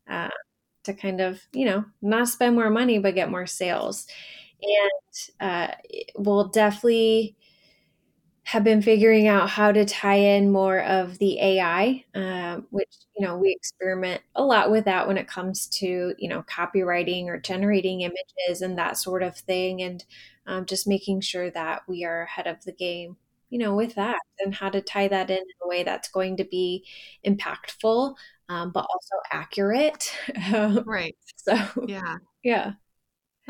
[0.09, 0.29] uh,
[0.85, 4.07] to kind of, you know, not spend more money, but get more sales?
[4.61, 5.73] and uh,
[6.17, 7.35] we'll definitely
[8.49, 13.25] have been figuring out how to tie in more of the AI, um, which you
[13.25, 17.39] know we experiment a lot with that when it comes to you know copywriting or
[17.39, 20.03] generating images and that sort of thing, and
[20.47, 23.17] um, just making sure that we are ahead of the game,
[23.51, 26.37] you know, with that and how to tie that in in a way that's going
[26.37, 26.83] to be
[27.25, 28.15] impactful,
[28.49, 30.11] um, but also accurate.
[30.85, 31.15] right.
[31.35, 31.55] So
[31.87, 32.73] yeah, yeah.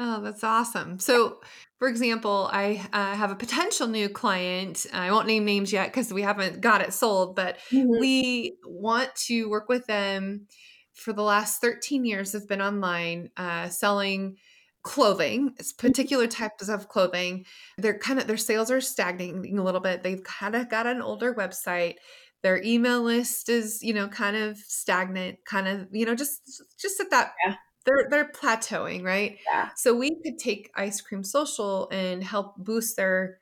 [0.01, 0.97] Oh, that's awesome.
[0.99, 1.41] So,
[1.77, 4.85] for example, I uh, have a potential new client.
[4.93, 7.99] I won't name names yet because we haven't got it sold, but Mhm.
[7.99, 10.47] we want to work with them
[10.93, 12.31] for the last 13 years.
[12.31, 14.37] Have been online uh, selling
[14.83, 17.45] clothing, it's particular types of clothing.
[17.77, 20.03] They're kind of their sales are stagnating a little bit.
[20.03, 21.95] They've kind of got an older website.
[22.41, 27.01] Their email list is, you know, kind of stagnant, kind of, you know, just just
[27.01, 27.55] at that Yeah.
[27.85, 29.37] They're they're plateauing, right?
[29.51, 29.69] Yeah.
[29.75, 33.39] So we could take Ice Cream Social and help boost their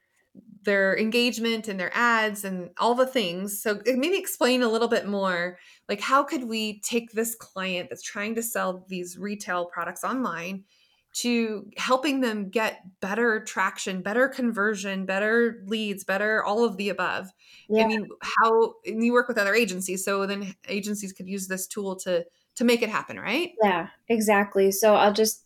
[0.64, 3.62] their engagement and their ads and all the things.
[3.62, 7.90] So uh, maybe explain a little bit more like how could we take this client
[7.90, 10.66] that's trying to sell these retail products online
[11.14, 17.32] to helping them get better traction, better conversion, better leads, better all of the above.
[17.76, 21.66] I mean, how and you work with other agencies, so then agencies could use this
[21.66, 22.24] tool to
[22.58, 23.54] to make it happen, right?
[23.62, 24.72] Yeah, exactly.
[24.72, 25.46] So I'll just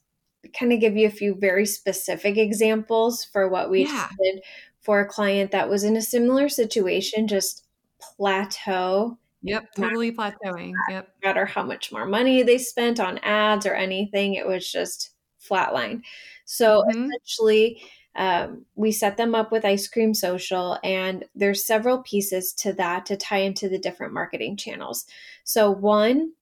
[0.57, 4.09] kind of give you a few very specific examples for what we Yeah.
[4.19, 4.43] did
[4.81, 7.65] for a client that was in a similar situation, just
[7.99, 10.83] plateau, Yep, not totally plateauing.
[10.87, 11.15] Yep.
[11.23, 15.11] No matter how much more money they spent on ads or anything, it was just
[15.41, 16.01] flatline.
[16.45, 17.19] So Mhm.
[17.19, 17.81] essentially,
[18.15, 23.05] um, we set them up with Ice Cream Social, and there's several pieces to that
[23.07, 25.05] to tie into the different marketing channels.
[25.43, 26.33] So one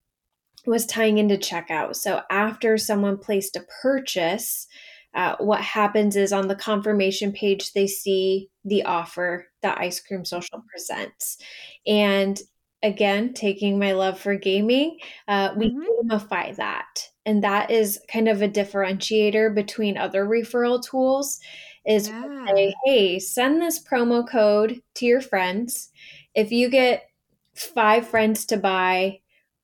[0.66, 1.96] was tying into checkout.
[1.96, 4.66] So after someone placed a purchase,
[5.14, 10.24] uh, what happens is on the confirmation page, they see the offer that Ice Cream
[10.24, 11.38] Social presents.
[11.86, 12.40] And
[12.82, 15.84] again, taking my love for gaming, uh, we Mhm.
[16.04, 17.10] gamify that.
[17.26, 21.40] And that is kind of a differentiator between other referral tools
[21.86, 25.90] is we'll say, hey, send this promo code to your friends.
[26.34, 27.08] If you get
[27.54, 29.20] five friends to buy,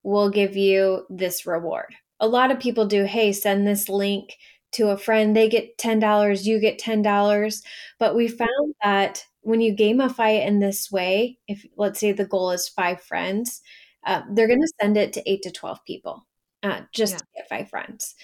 [0.07, 1.95] we'll give you this reward.
[2.21, 4.37] A lot of people do, hey, send this link
[4.73, 7.63] to a friend, they get $10, you get $10.
[7.99, 12.25] But we found that when you gamify it in this way, if let's say the
[12.25, 13.63] goal is five friends,
[14.07, 16.27] uh, they're going to send it to eight to 12 people.
[16.63, 17.19] Uh, just Yeah.
[17.19, 18.15] to get five friends.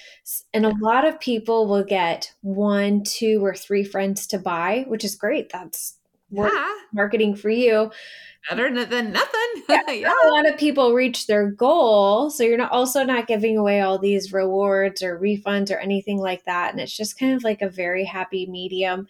[0.53, 5.05] And a lot of people will get one, two, or three friends to buy, which
[5.05, 5.51] is great.
[5.53, 5.99] That's
[6.33, 6.69] Yeah.
[6.93, 7.91] marketing for you
[8.51, 9.63] Better than nothing.
[9.69, 10.09] yeah, Yeah.
[10.09, 12.29] not a lot of people reach their goal.
[12.29, 16.45] So you're not also not giving away all these rewards or refunds or anything like
[16.47, 16.73] that.
[16.73, 19.07] And it's just kind of like a very happy medium.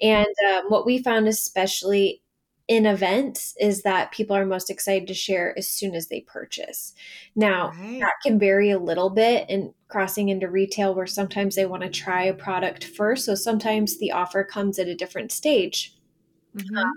[0.00, 2.22] And um, what we found, especially
[2.66, 6.92] in events, is that people are most excited to share as soon as they purchase.
[7.36, 8.00] Now, Right.
[8.00, 11.88] that can vary a little bit in crossing into retail where sometimes they want to
[11.88, 13.26] try a product first.
[13.26, 15.94] So sometimes the offer comes at a different stage
[16.56, 16.92] Mhm.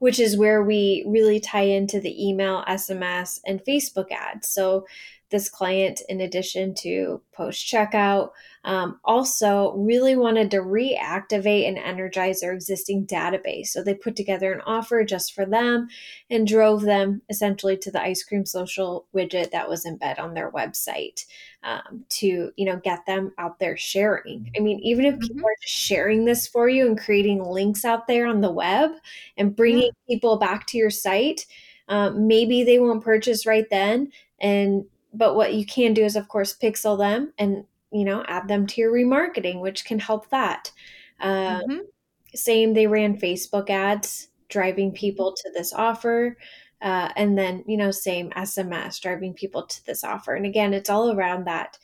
[0.00, 4.48] which is where we really tie into the email, SMS, and Facebook ads.
[4.48, 4.86] So,
[5.30, 8.30] this client, in addition to post checkout,
[8.64, 13.68] um, also really wanted to reactivate and energize their existing database.
[13.68, 15.88] So, they put together an offer just for them
[16.30, 20.50] and drove them essentially to the ice cream social widget that was embedded on their
[20.52, 21.24] website
[21.62, 25.44] um, to you know get them out there sharing i mean even if people Mhm.
[25.44, 28.90] are just sharing this for you and creating links out there on the web
[29.36, 31.46] and bringing people back to your site
[31.88, 36.28] um, maybe they won't purchase right then and but what you can do is of
[36.28, 40.72] course pixel them and you know add them to your remarketing which can help that
[41.20, 41.92] uh, Mhm.
[42.34, 46.36] same they ran facebook ads driving people to this offer
[46.82, 50.90] uh, and then you know same sms driving people to this offer and again it's
[50.90, 51.78] all around that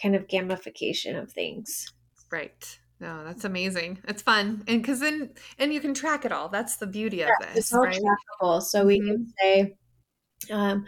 [0.00, 1.92] kind of gamification of things
[2.30, 2.78] Right.
[3.00, 4.00] No, that's amazing.
[4.08, 4.64] It's fun.
[4.66, 6.48] And because then, and you can track it all.
[6.48, 8.18] That's the beauty of Yeah, it's this, all right?
[8.40, 8.62] trackable.
[8.62, 9.76] So we can say,
[10.50, 10.86] um,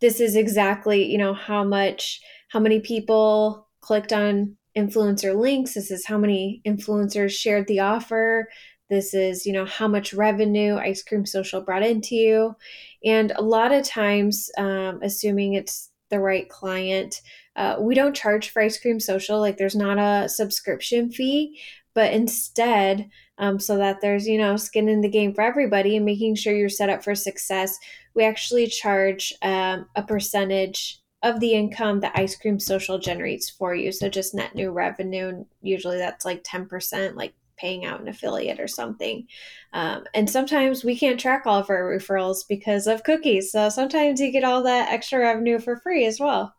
[0.00, 5.74] this is exactly, you know, how much, how many people clicked on influencer links.
[5.74, 8.48] This is how many influencers shared the offer.
[8.88, 12.56] This is, you know, how much revenue Ice Cream Social brought into you.
[13.04, 17.20] And a lot of times, um, assuming it's the right client,
[17.56, 19.38] uh, we don't charge for Ice Cream Social.
[19.38, 21.60] Like there's not a subscription fee,
[21.94, 26.06] but instead, um, so that there's, you know, skin in the game for everybody and
[26.06, 27.78] making sure you're set up for success,
[28.14, 33.74] we actually charge um, a percentage of the income that Ice Cream Social generates for
[33.74, 33.90] you.
[33.92, 35.44] So just net new revenue.
[35.62, 39.26] Usually that's like 10%, like paying out an affiliate or something.
[39.72, 43.50] Um, and sometimes we can't track all of our referrals because of cookies.
[43.52, 46.54] So sometimes you get all that extra revenue for free as well.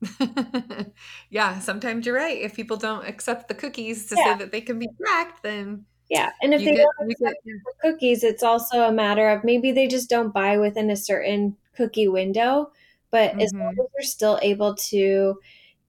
[1.30, 2.38] yeah, sometimes you're right.
[2.40, 4.24] If people don't accept the cookies to Yeah.
[4.24, 6.30] say that they can be tracked, then Yeah.
[6.42, 9.72] And if they get, don't accept get the cookies, it's also a matter of maybe
[9.72, 12.70] they just don't buy within a certain cookie window.
[13.10, 15.40] But as long as you're still able to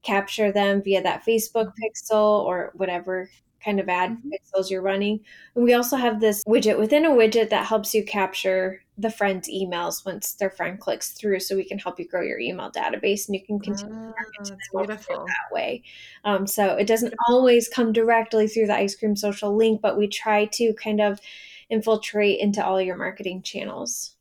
[0.02, 3.30] capture them via that Facebook pixel or whatever
[3.64, 4.30] kind of ad Mhm.
[4.32, 5.20] pixels you're running.
[5.56, 9.48] And we also have this widget within a widget that helps you capture the friend's
[9.50, 13.26] emails once their friend clicks through so we can help you grow your email database
[13.28, 13.94] and you can continue to
[14.38, 15.26] Oh, to beautiful.
[15.26, 15.82] that way.
[16.24, 20.08] Um, so it doesn't always come directly through the ice cream social link, but we
[20.08, 21.20] try to kind of
[21.70, 24.16] infiltrate into all your marketing channels.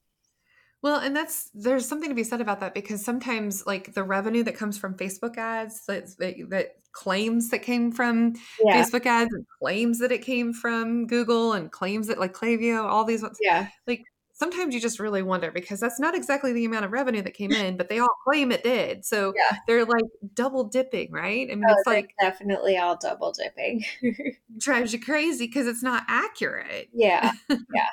[0.83, 4.43] Well, and that's there's something to be said about that because sometimes like the revenue
[4.43, 8.83] that comes from Facebook ads that that, claims that came from Yeah.
[8.83, 13.05] Facebook ads and claims that it came from Google and claims that like Klaviyo, all
[13.05, 13.37] these ones.
[13.41, 13.67] Yeah.
[13.85, 14.03] Like
[14.33, 17.51] sometimes you just really wonder because that's not exactly the amount of revenue that came
[17.55, 19.05] in, but they all claim it did.
[19.05, 19.57] So Yeah.
[19.67, 21.47] they're like double dipping, right?
[21.51, 23.83] I mean, Oh, it's like definitely all double dipping.
[24.57, 26.89] drives you crazy because it's not accurate.
[26.93, 27.31] Yeah.
[27.49, 27.87] Yeah.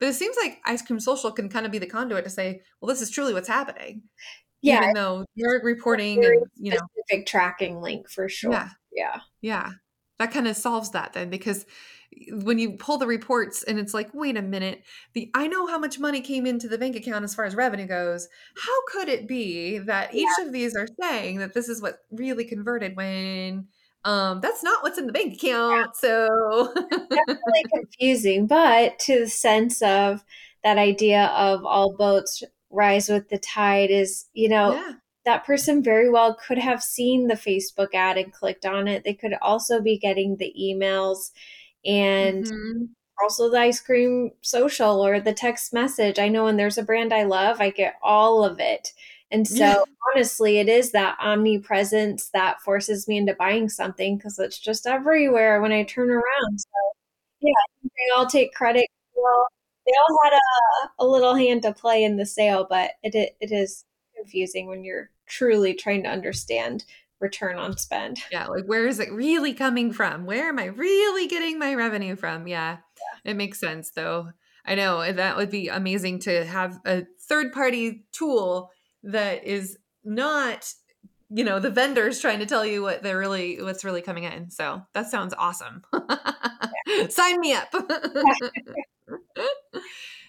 [0.00, 2.62] But it seems like Ice Cream Social can kind of be the conduit to say,
[2.80, 4.02] well, this is truly what's happening.
[4.62, 4.82] Yeah.
[4.82, 8.52] Even though you're reporting and, you know, specific tracking link for sure.
[8.52, 9.20] yeah, Yeah.
[9.40, 9.70] yeah.
[10.18, 11.64] That kind of solves that then because
[12.32, 14.82] when you pull the reports and it's like, wait a minute,
[15.12, 17.86] the I know how much money came into the bank account as far as revenue
[17.86, 18.28] goes.
[18.56, 22.44] How could it be that each of these are saying that this is what really
[22.44, 23.68] converted when
[24.04, 25.96] um that's not what's in the bank account.
[25.96, 26.72] So
[27.14, 30.24] definitely confusing, but to the sense of
[30.64, 34.92] that idea of all boats rise with the tide is, you know, yeah.
[35.24, 39.04] that person very well could have seen the Facebook ad and clicked on it.
[39.04, 41.30] They could also be getting the emails
[41.84, 42.88] and Mhm.
[43.22, 46.18] also the ice cream social or the text message.
[46.18, 48.92] I know when there's a brand I love, I get all of it.
[49.30, 49.82] And so Yeah.
[50.14, 55.60] honestly, it is that omnipresence that forces me into buying something because it's just everywhere
[55.60, 56.58] when I turn around.
[56.60, 56.68] So
[57.40, 57.52] yeah,
[57.82, 58.86] they all take credit.
[59.14, 59.46] Well,
[59.86, 63.36] they all had a, a little hand to play in the sale, but it it,
[63.40, 63.84] it is
[64.16, 66.84] confusing when you're truly trying to understand
[67.20, 68.20] return on spend.
[68.30, 70.24] Yeah, like where is it really coming from?
[70.24, 72.46] Where am I really getting my revenue from?
[72.46, 72.78] Yeah,
[73.24, 74.30] it makes sense though.
[74.64, 78.70] I know that would be amazing to have a third party tool
[79.08, 80.72] that is not,
[81.30, 84.50] you know, the vendors trying to tell you what they're really what's really coming in.
[84.50, 85.82] So that sounds awesome.
[87.08, 87.68] Sign me up.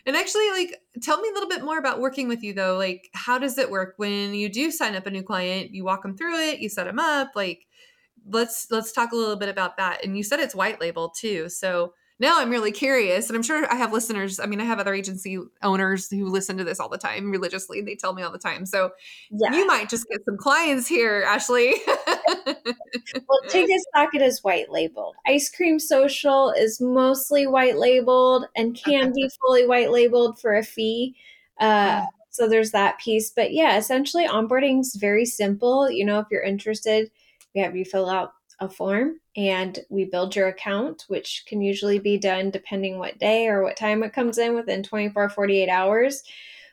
[0.06, 2.78] and actually, like, tell me a little bit more about working with you though.
[2.78, 5.72] Like, how does it work when you do sign up a new client?
[5.72, 7.32] You walk them through it, you set them up.
[7.36, 7.66] Like,
[8.28, 10.04] let's let's talk a little bit about that.
[10.04, 13.66] And you said it's white label too, so now I'm really curious, and I'm sure
[13.72, 14.40] I have listeners.
[14.40, 17.82] I mean, I have other agency owners who listen to this all the time religiously.
[17.82, 18.66] They tell me all the time.
[18.66, 18.92] So
[19.32, 19.56] Yeah.
[19.56, 21.76] you might just get some clients here, Ashley.
[23.28, 25.16] Well, TicketSocket is white labeled.
[25.28, 30.64] Ice Cream Social is mostly white labeled and can be fully white labeled for a
[30.64, 31.16] fee.
[31.60, 33.32] Uh, so there's that piece.
[33.32, 35.90] But yeah, essentially onboarding is very simple.
[35.90, 37.12] You know, if you're interested,
[37.54, 42.00] we have you fill out a form and we build your account, which can usually
[42.00, 46.24] be done depending what day or what time it comes in within 24, 48 hours.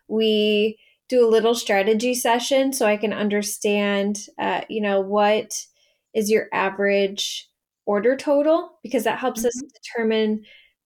[0.09, 0.78] We
[1.09, 5.64] do a little strategy session so I can understand, uh, you know, what
[6.14, 7.49] is your average
[7.84, 10.45] order total because that helps us determine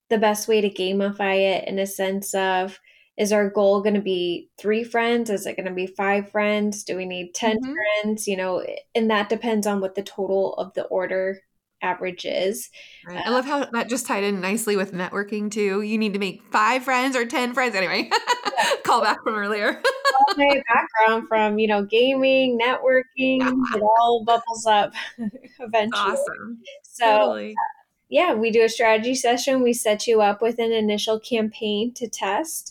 [0.09, 2.79] the best way to gamify it in a sense of
[3.21, 6.83] is our goal going to be three friends is it going to be five friends
[6.83, 7.73] do we need 10 Mhm.
[7.73, 8.65] friends you know
[8.95, 11.39] and that depends on what the total of the order
[11.83, 12.69] average is
[13.07, 13.25] Right.
[13.25, 15.81] I love how that just tied in nicely with networking too.
[15.81, 17.73] You need to make five friends or 10 friends.
[17.75, 18.11] Anyway,
[18.83, 19.81] call back from earlier.
[20.37, 23.51] my background from, you know, gaming, networking, yeah.
[23.75, 24.93] it all bubbles up
[25.59, 25.89] eventually.
[26.13, 26.59] Awesome.
[26.83, 27.55] So, totally.
[28.09, 29.63] yeah, we do a strategy session.
[29.63, 32.70] We set you up with an initial campaign to test,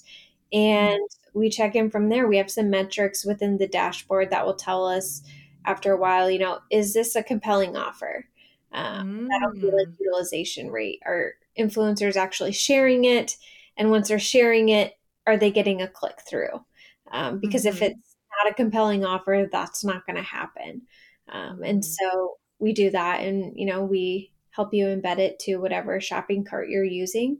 [0.52, 1.00] and
[1.34, 2.26] we check in from there.
[2.26, 5.22] We have some metrics within the dashboard that will tell us
[5.64, 8.26] after a while, you know, is this a compelling offer?
[8.72, 9.28] Um, mm.
[9.28, 11.02] That'll be like utilization rate.
[11.04, 13.36] Are influencers actually sharing it?
[13.76, 16.64] And once they're sharing it, are they getting a click through?
[17.12, 17.76] Um, because mm-hmm.
[17.76, 20.82] if it's not a compelling offer, that's not going to happen.
[21.28, 22.06] Um, and mm-hmm.
[22.10, 26.44] so we do that, and you know, we help you embed it to whatever shopping
[26.44, 27.38] cart you're using,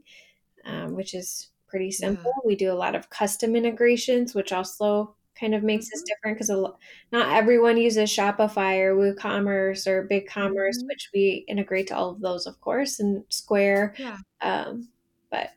[0.65, 2.31] um, which is pretty simple.
[2.35, 2.47] Yeah.
[2.47, 5.95] We do a lot of custom integrations, which also kind of makes mm-hmm.
[5.95, 6.73] us different because
[7.11, 10.87] not everyone uses Shopify or WooCommerce or BigCommerce, mm-hmm.
[10.87, 13.95] which we integrate to all of those, of course, and Square.
[13.97, 14.17] Yeah.
[14.41, 14.89] Um,
[15.31, 15.51] but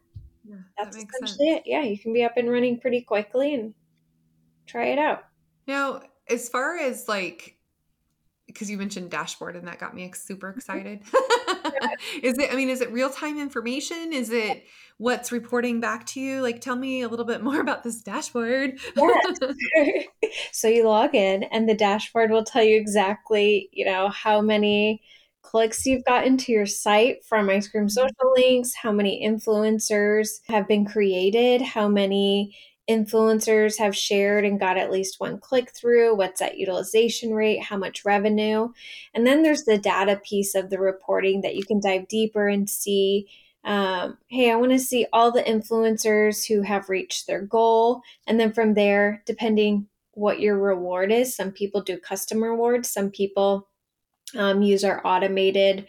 [0.48, 1.62] yeah, that's that essentially sense.
[1.66, 1.70] it.
[1.70, 3.74] Yeah, you can be up and running pretty quickly and
[4.66, 5.24] try it out.
[5.66, 7.58] Now, as far as like
[8.46, 10.58] because you mentioned dashboard and that got me super mm-hmm.
[10.58, 11.02] excited.
[12.22, 14.12] is it, I mean, is it real time information?
[14.12, 14.64] Is it
[14.98, 16.40] what's reporting back to you?
[16.40, 18.78] Like, tell me a little bit more about this dashboard.
[18.96, 20.04] yes.
[20.52, 25.02] so you log in and the dashboard will tell you exactly, you know, how many
[25.42, 27.90] clicks you've gotten to your site from ice cream mm-hmm.
[27.90, 32.56] social links, how many influencers have been created, how many
[32.88, 37.76] influencers have shared and got at least one click through, what's that utilization rate, how
[37.76, 38.68] much revenue.
[39.14, 42.68] And then there's the data piece of the reporting that you can dive deeper and
[42.68, 43.28] see.
[43.64, 48.02] Um, hey, I want to see all the influencers who have reached their goal.
[48.26, 53.10] And then from there, depending what your reward is, some people do custom rewards, some
[53.10, 53.68] people
[54.36, 55.86] um, use our automated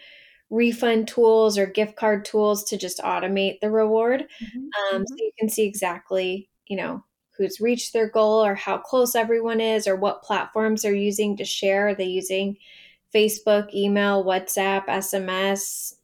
[0.50, 4.22] refund tools or gift card tools to just automate the reward.
[4.22, 4.96] Mm-hmm.
[4.96, 5.24] Um, so mm-hmm.
[5.24, 7.04] you can see exactly you know,
[7.38, 11.46] who's reached their goal or how close everyone is or what platforms they're using to
[11.46, 11.90] share.
[11.90, 12.58] Are they using
[13.14, 15.96] Facebook, email, WhatsApp, SMS,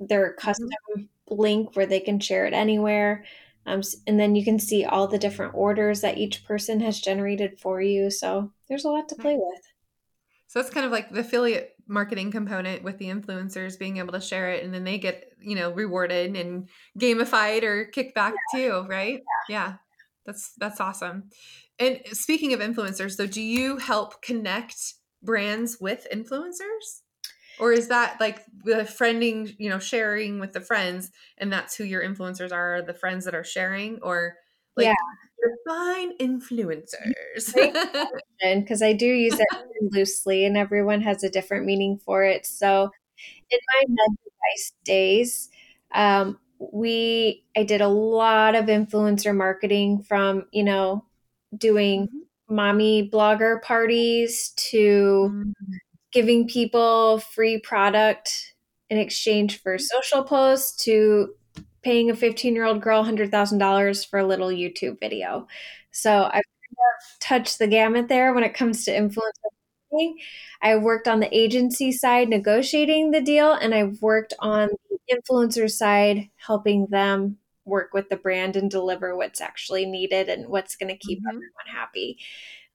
[0.00, 0.40] their mm-hmm.
[0.40, 1.34] custom mm-hmm.
[1.34, 3.24] link where they can share it anywhere.
[3.66, 7.58] Um, and then you can see all the different orders that each person has generated
[7.60, 8.10] for you.
[8.10, 9.62] So there's a lot to play with.
[10.46, 14.20] So that's kind of like the affiliate marketing component with the influencers being able to
[14.20, 16.68] share it and then they get, you know, rewarded and
[16.98, 18.60] gamified or kicked back yeah.
[18.60, 19.22] too, right?
[19.48, 19.68] Yeah.
[19.68, 19.74] yeah.
[20.26, 21.30] That's that's awesome.
[21.78, 24.76] And speaking of influencers, though, do you help connect
[25.22, 27.00] brands with influencers?
[27.58, 31.84] Or is that like the friending, you know, sharing with the friends and that's who
[31.84, 34.34] your influencers are, the friends that are sharing or
[34.76, 34.94] like yeah.
[35.42, 37.54] Define influencers?
[38.42, 42.46] Because I do use it loosely and everyone has a different meaning for it.
[42.46, 42.90] So
[43.50, 45.48] in my med device days,
[45.94, 51.04] um, we I did a lot of influencer marketing from, you know,
[51.56, 52.54] doing mm-hmm.
[52.54, 55.72] mommy blogger parties to mm-hmm.
[56.12, 58.54] giving people free product
[58.90, 59.98] in exchange for mm-hmm.
[59.98, 61.34] social posts to
[61.88, 65.48] paying a 15 year old girl $100,000 for a little YouTube video.
[65.90, 66.42] So I've
[67.18, 69.48] touched the gamut there when it comes to influencer
[69.90, 70.18] marketing.
[70.60, 75.70] I worked on the agency side negotiating the deal, and I've worked on the influencer
[75.70, 80.94] side helping them work with the brand and deliver what's actually needed and what's going
[80.94, 81.28] to keep mm-hmm.
[81.28, 82.18] everyone happy.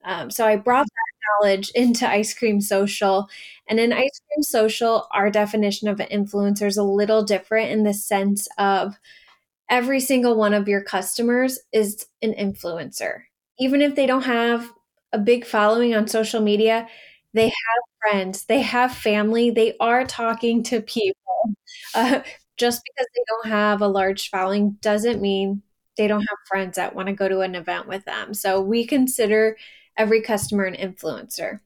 [0.04, 3.28] Um, so I brought that knowledge into Ice Cream Social.
[3.68, 7.84] And in Ice Cream Social, our definition of an influencer is a little different in
[7.84, 8.96] the sense of
[9.70, 13.22] every single one of your customers is an influencer.
[13.58, 14.70] Even if they don't have
[15.12, 16.86] a big following on social media,
[17.32, 17.52] they have
[18.00, 21.14] friends, they have family, they are talking to people.
[21.94, 22.22] Uh,
[22.56, 25.62] just because they don't have a large following doesn't mean
[25.96, 28.34] they don't have friends that want to go to an event with them.
[28.34, 29.56] So we consider
[29.96, 31.60] every customer an influencer.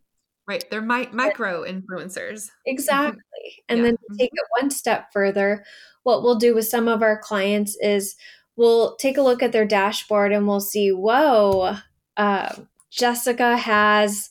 [0.47, 0.65] Right.
[0.71, 2.51] They're mi- micro influencers.
[2.67, 3.21] Exactly.
[3.69, 3.85] And yeah.
[3.85, 5.65] then to take it one step further,
[6.05, 8.17] what we'll do with some of our clients is
[8.57, 11.77] we'll take a look at their dashboard and we'll see, whoa,
[12.17, 12.55] uh,
[12.91, 14.31] Jessica has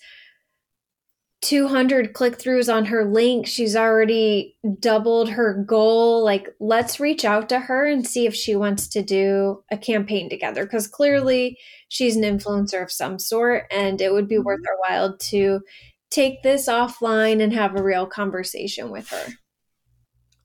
[1.48, 3.48] 200 click throughs on her link.
[3.48, 6.22] She's already doubled her goal.
[6.22, 10.30] Like, let's reach out to her and see if she wants to do a campaign
[10.30, 14.92] together because clearly she's an influencer of some sort and it would be worth mm-hmm.
[14.92, 15.62] our while to
[16.10, 19.28] take this offline and have a real conversation with her.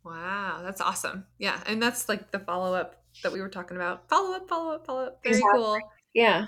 [0.04, 1.26] Wow, that's awesome.
[1.36, 1.60] Yeah.
[1.66, 4.08] And that's like the follow up that we were talking about.
[4.08, 5.18] Follow up, follow up, follow up.
[5.24, 5.60] Very exactly.
[5.60, 5.78] cool.
[6.14, 6.46] Yeah.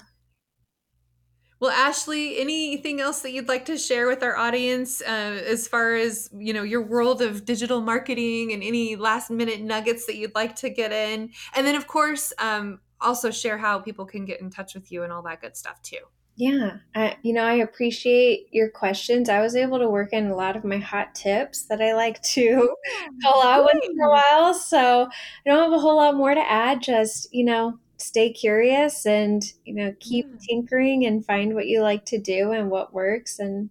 [1.64, 5.94] Well, Ashley, anything else that you'd like to share with our audience uh, as far
[5.94, 10.34] as you know your world of digital marketing and any last minute nuggets that you'd
[10.34, 14.42] like to get in, and then of course um, also share how people can get
[14.42, 16.00] in touch with you and all that good stuff too.
[16.36, 19.30] Yeah, I, you know, I appreciate your questions.
[19.30, 22.20] I was able to work in a lot of my hot tips that I like
[22.34, 22.76] to
[23.22, 24.52] call out once in a while.
[24.52, 26.82] So I don't have a whole lot more to add.
[26.82, 30.36] Just, you know, stay curious and, you know, keep Yeah.
[30.48, 33.38] tinkering and find what you like to do and what works.
[33.38, 33.70] And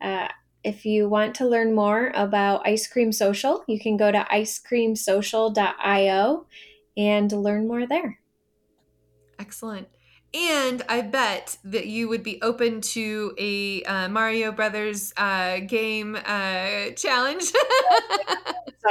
[0.00, 0.28] uh,
[0.64, 6.46] if you want to learn more about Ice Cream Social, you can go to icecreamsocial.io
[6.96, 8.18] and learn more there.
[9.38, 9.88] Excellent.
[10.34, 16.16] And I bet that you would be open to a uh, Mario Brothers uh, game
[16.16, 17.44] uh, challenge.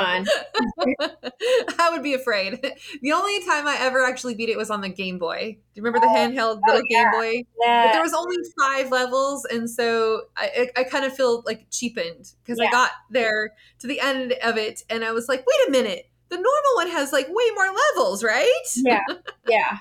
[1.80, 2.60] I would be afraid.
[3.02, 5.58] The only time I ever actually beat it was on the Game Boy.
[5.74, 7.44] Do you remember the handheld little Game Boy?
[7.58, 7.92] But Yeah.
[7.94, 12.34] there was only five levels, and so I, I, I kind of feel like cheapened
[12.44, 15.72] because I got there to the end of it, and I was like, wait a
[15.72, 18.66] minute, the normal one has like way more levels, right?
[18.76, 19.02] Yeah.
[19.48, 19.78] Yeah.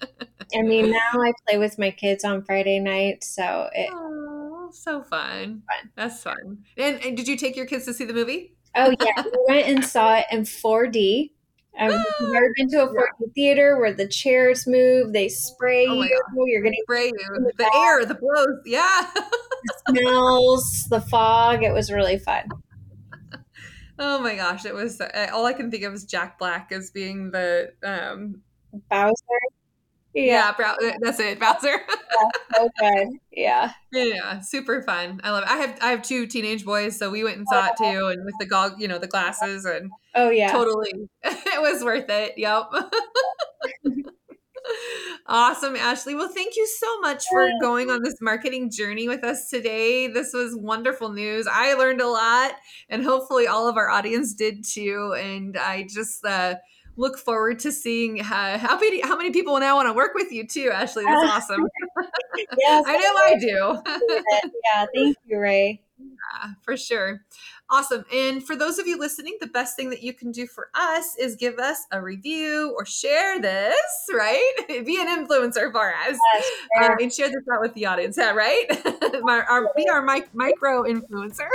[0.56, 5.02] I mean, now I play with my kids on Friday night, so it, Oh, so
[5.02, 5.62] fun.
[5.66, 5.90] Fun.
[5.96, 6.58] That's fun.
[6.76, 8.54] And, and did you take your kids to see the movie?
[8.76, 11.30] oh yeah, we went and saw it in 4D.
[11.78, 15.86] Um, if you've ever been to a 4D theater where the chairs move, they spray
[15.88, 17.50] Oh you, you're getting Spray you.
[17.56, 18.60] The air, the blows.
[18.66, 19.10] Yeah.
[19.88, 21.62] smells, the fog.
[21.62, 22.48] It was really fun.
[23.98, 24.64] oh my gosh.
[24.66, 28.42] It was uh, all I can think of is Jack Black as being the um
[28.88, 29.14] Bowser.
[30.26, 31.80] Yeah, yeah, that's it, Bowser.
[32.78, 33.08] good.
[33.32, 33.72] Yeah.
[33.92, 35.20] yeah, super fun.
[35.24, 35.50] I love it.
[35.50, 38.24] I have I have two teenage boys, so we went and saw it too and
[38.24, 40.50] with the gog, you know, the glasses and Oh yeah.
[40.52, 40.92] totally
[41.22, 42.34] it was worth it.
[42.36, 42.70] Yep.
[45.26, 46.14] awesome, Ashley.
[46.14, 50.06] Well, thank you so much for going on this marketing journey with us today.
[50.08, 51.46] This was wonderful news.
[51.50, 52.52] I learned a lot,
[52.88, 55.14] and hopefully, all of our audience did too.
[55.18, 56.56] And I just uh,
[56.96, 60.30] look forward to seeing how, how many how many people now want to work with
[60.32, 61.04] you too, Ashley.
[61.04, 61.66] That's awesome.
[62.58, 63.82] Yes, I know I do.
[64.72, 65.78] Yeah, thank you, Rhea.
[65.98, 67.22] Yeah, for sure.
[67.68, 68.04] Awesome.
[68.12, 71.16] And for those of you listening, the best thing that you can do for us
[71.18, 73.76] is give us a review or share this,
[74.12, 74.52] right?
[74.68, 76.18] Be an influencer for us.
[76.34, 76.96] Yes, share.
[77.00, 78.64] and share this out with the audience, yeah, right?
[79.28, 81.48] our, our, be our mic- micro influencer.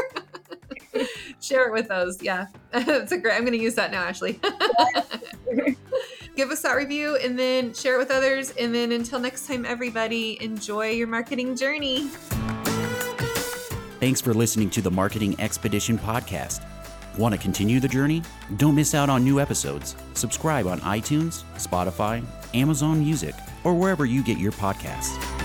[1.42, 2.22] Share it with those.
[2.22, 2.48] Yeah.
[2.74, 3.36] it's a great.
[3.36, 4.40] I'm going to use that now, Ashley.
[6.36, 8.52] Give us that review and then share it with others.
[8.52, 12.10] And then until next time, everybody, enjoy your marketing journey.
[14.00, 16.62] Thanks for listening to the Marketing Expedition podcast.
[17.18, 18.22] Want to continue the journey?
[18.58, 19.96] Don't miss out on new episodes.
[20.16, 22.24] Subscribe on iTunes, Spotify,
[22.54, 23.34] Amazon Music,
[23.64, 25.45] or wherever you get your podcasts.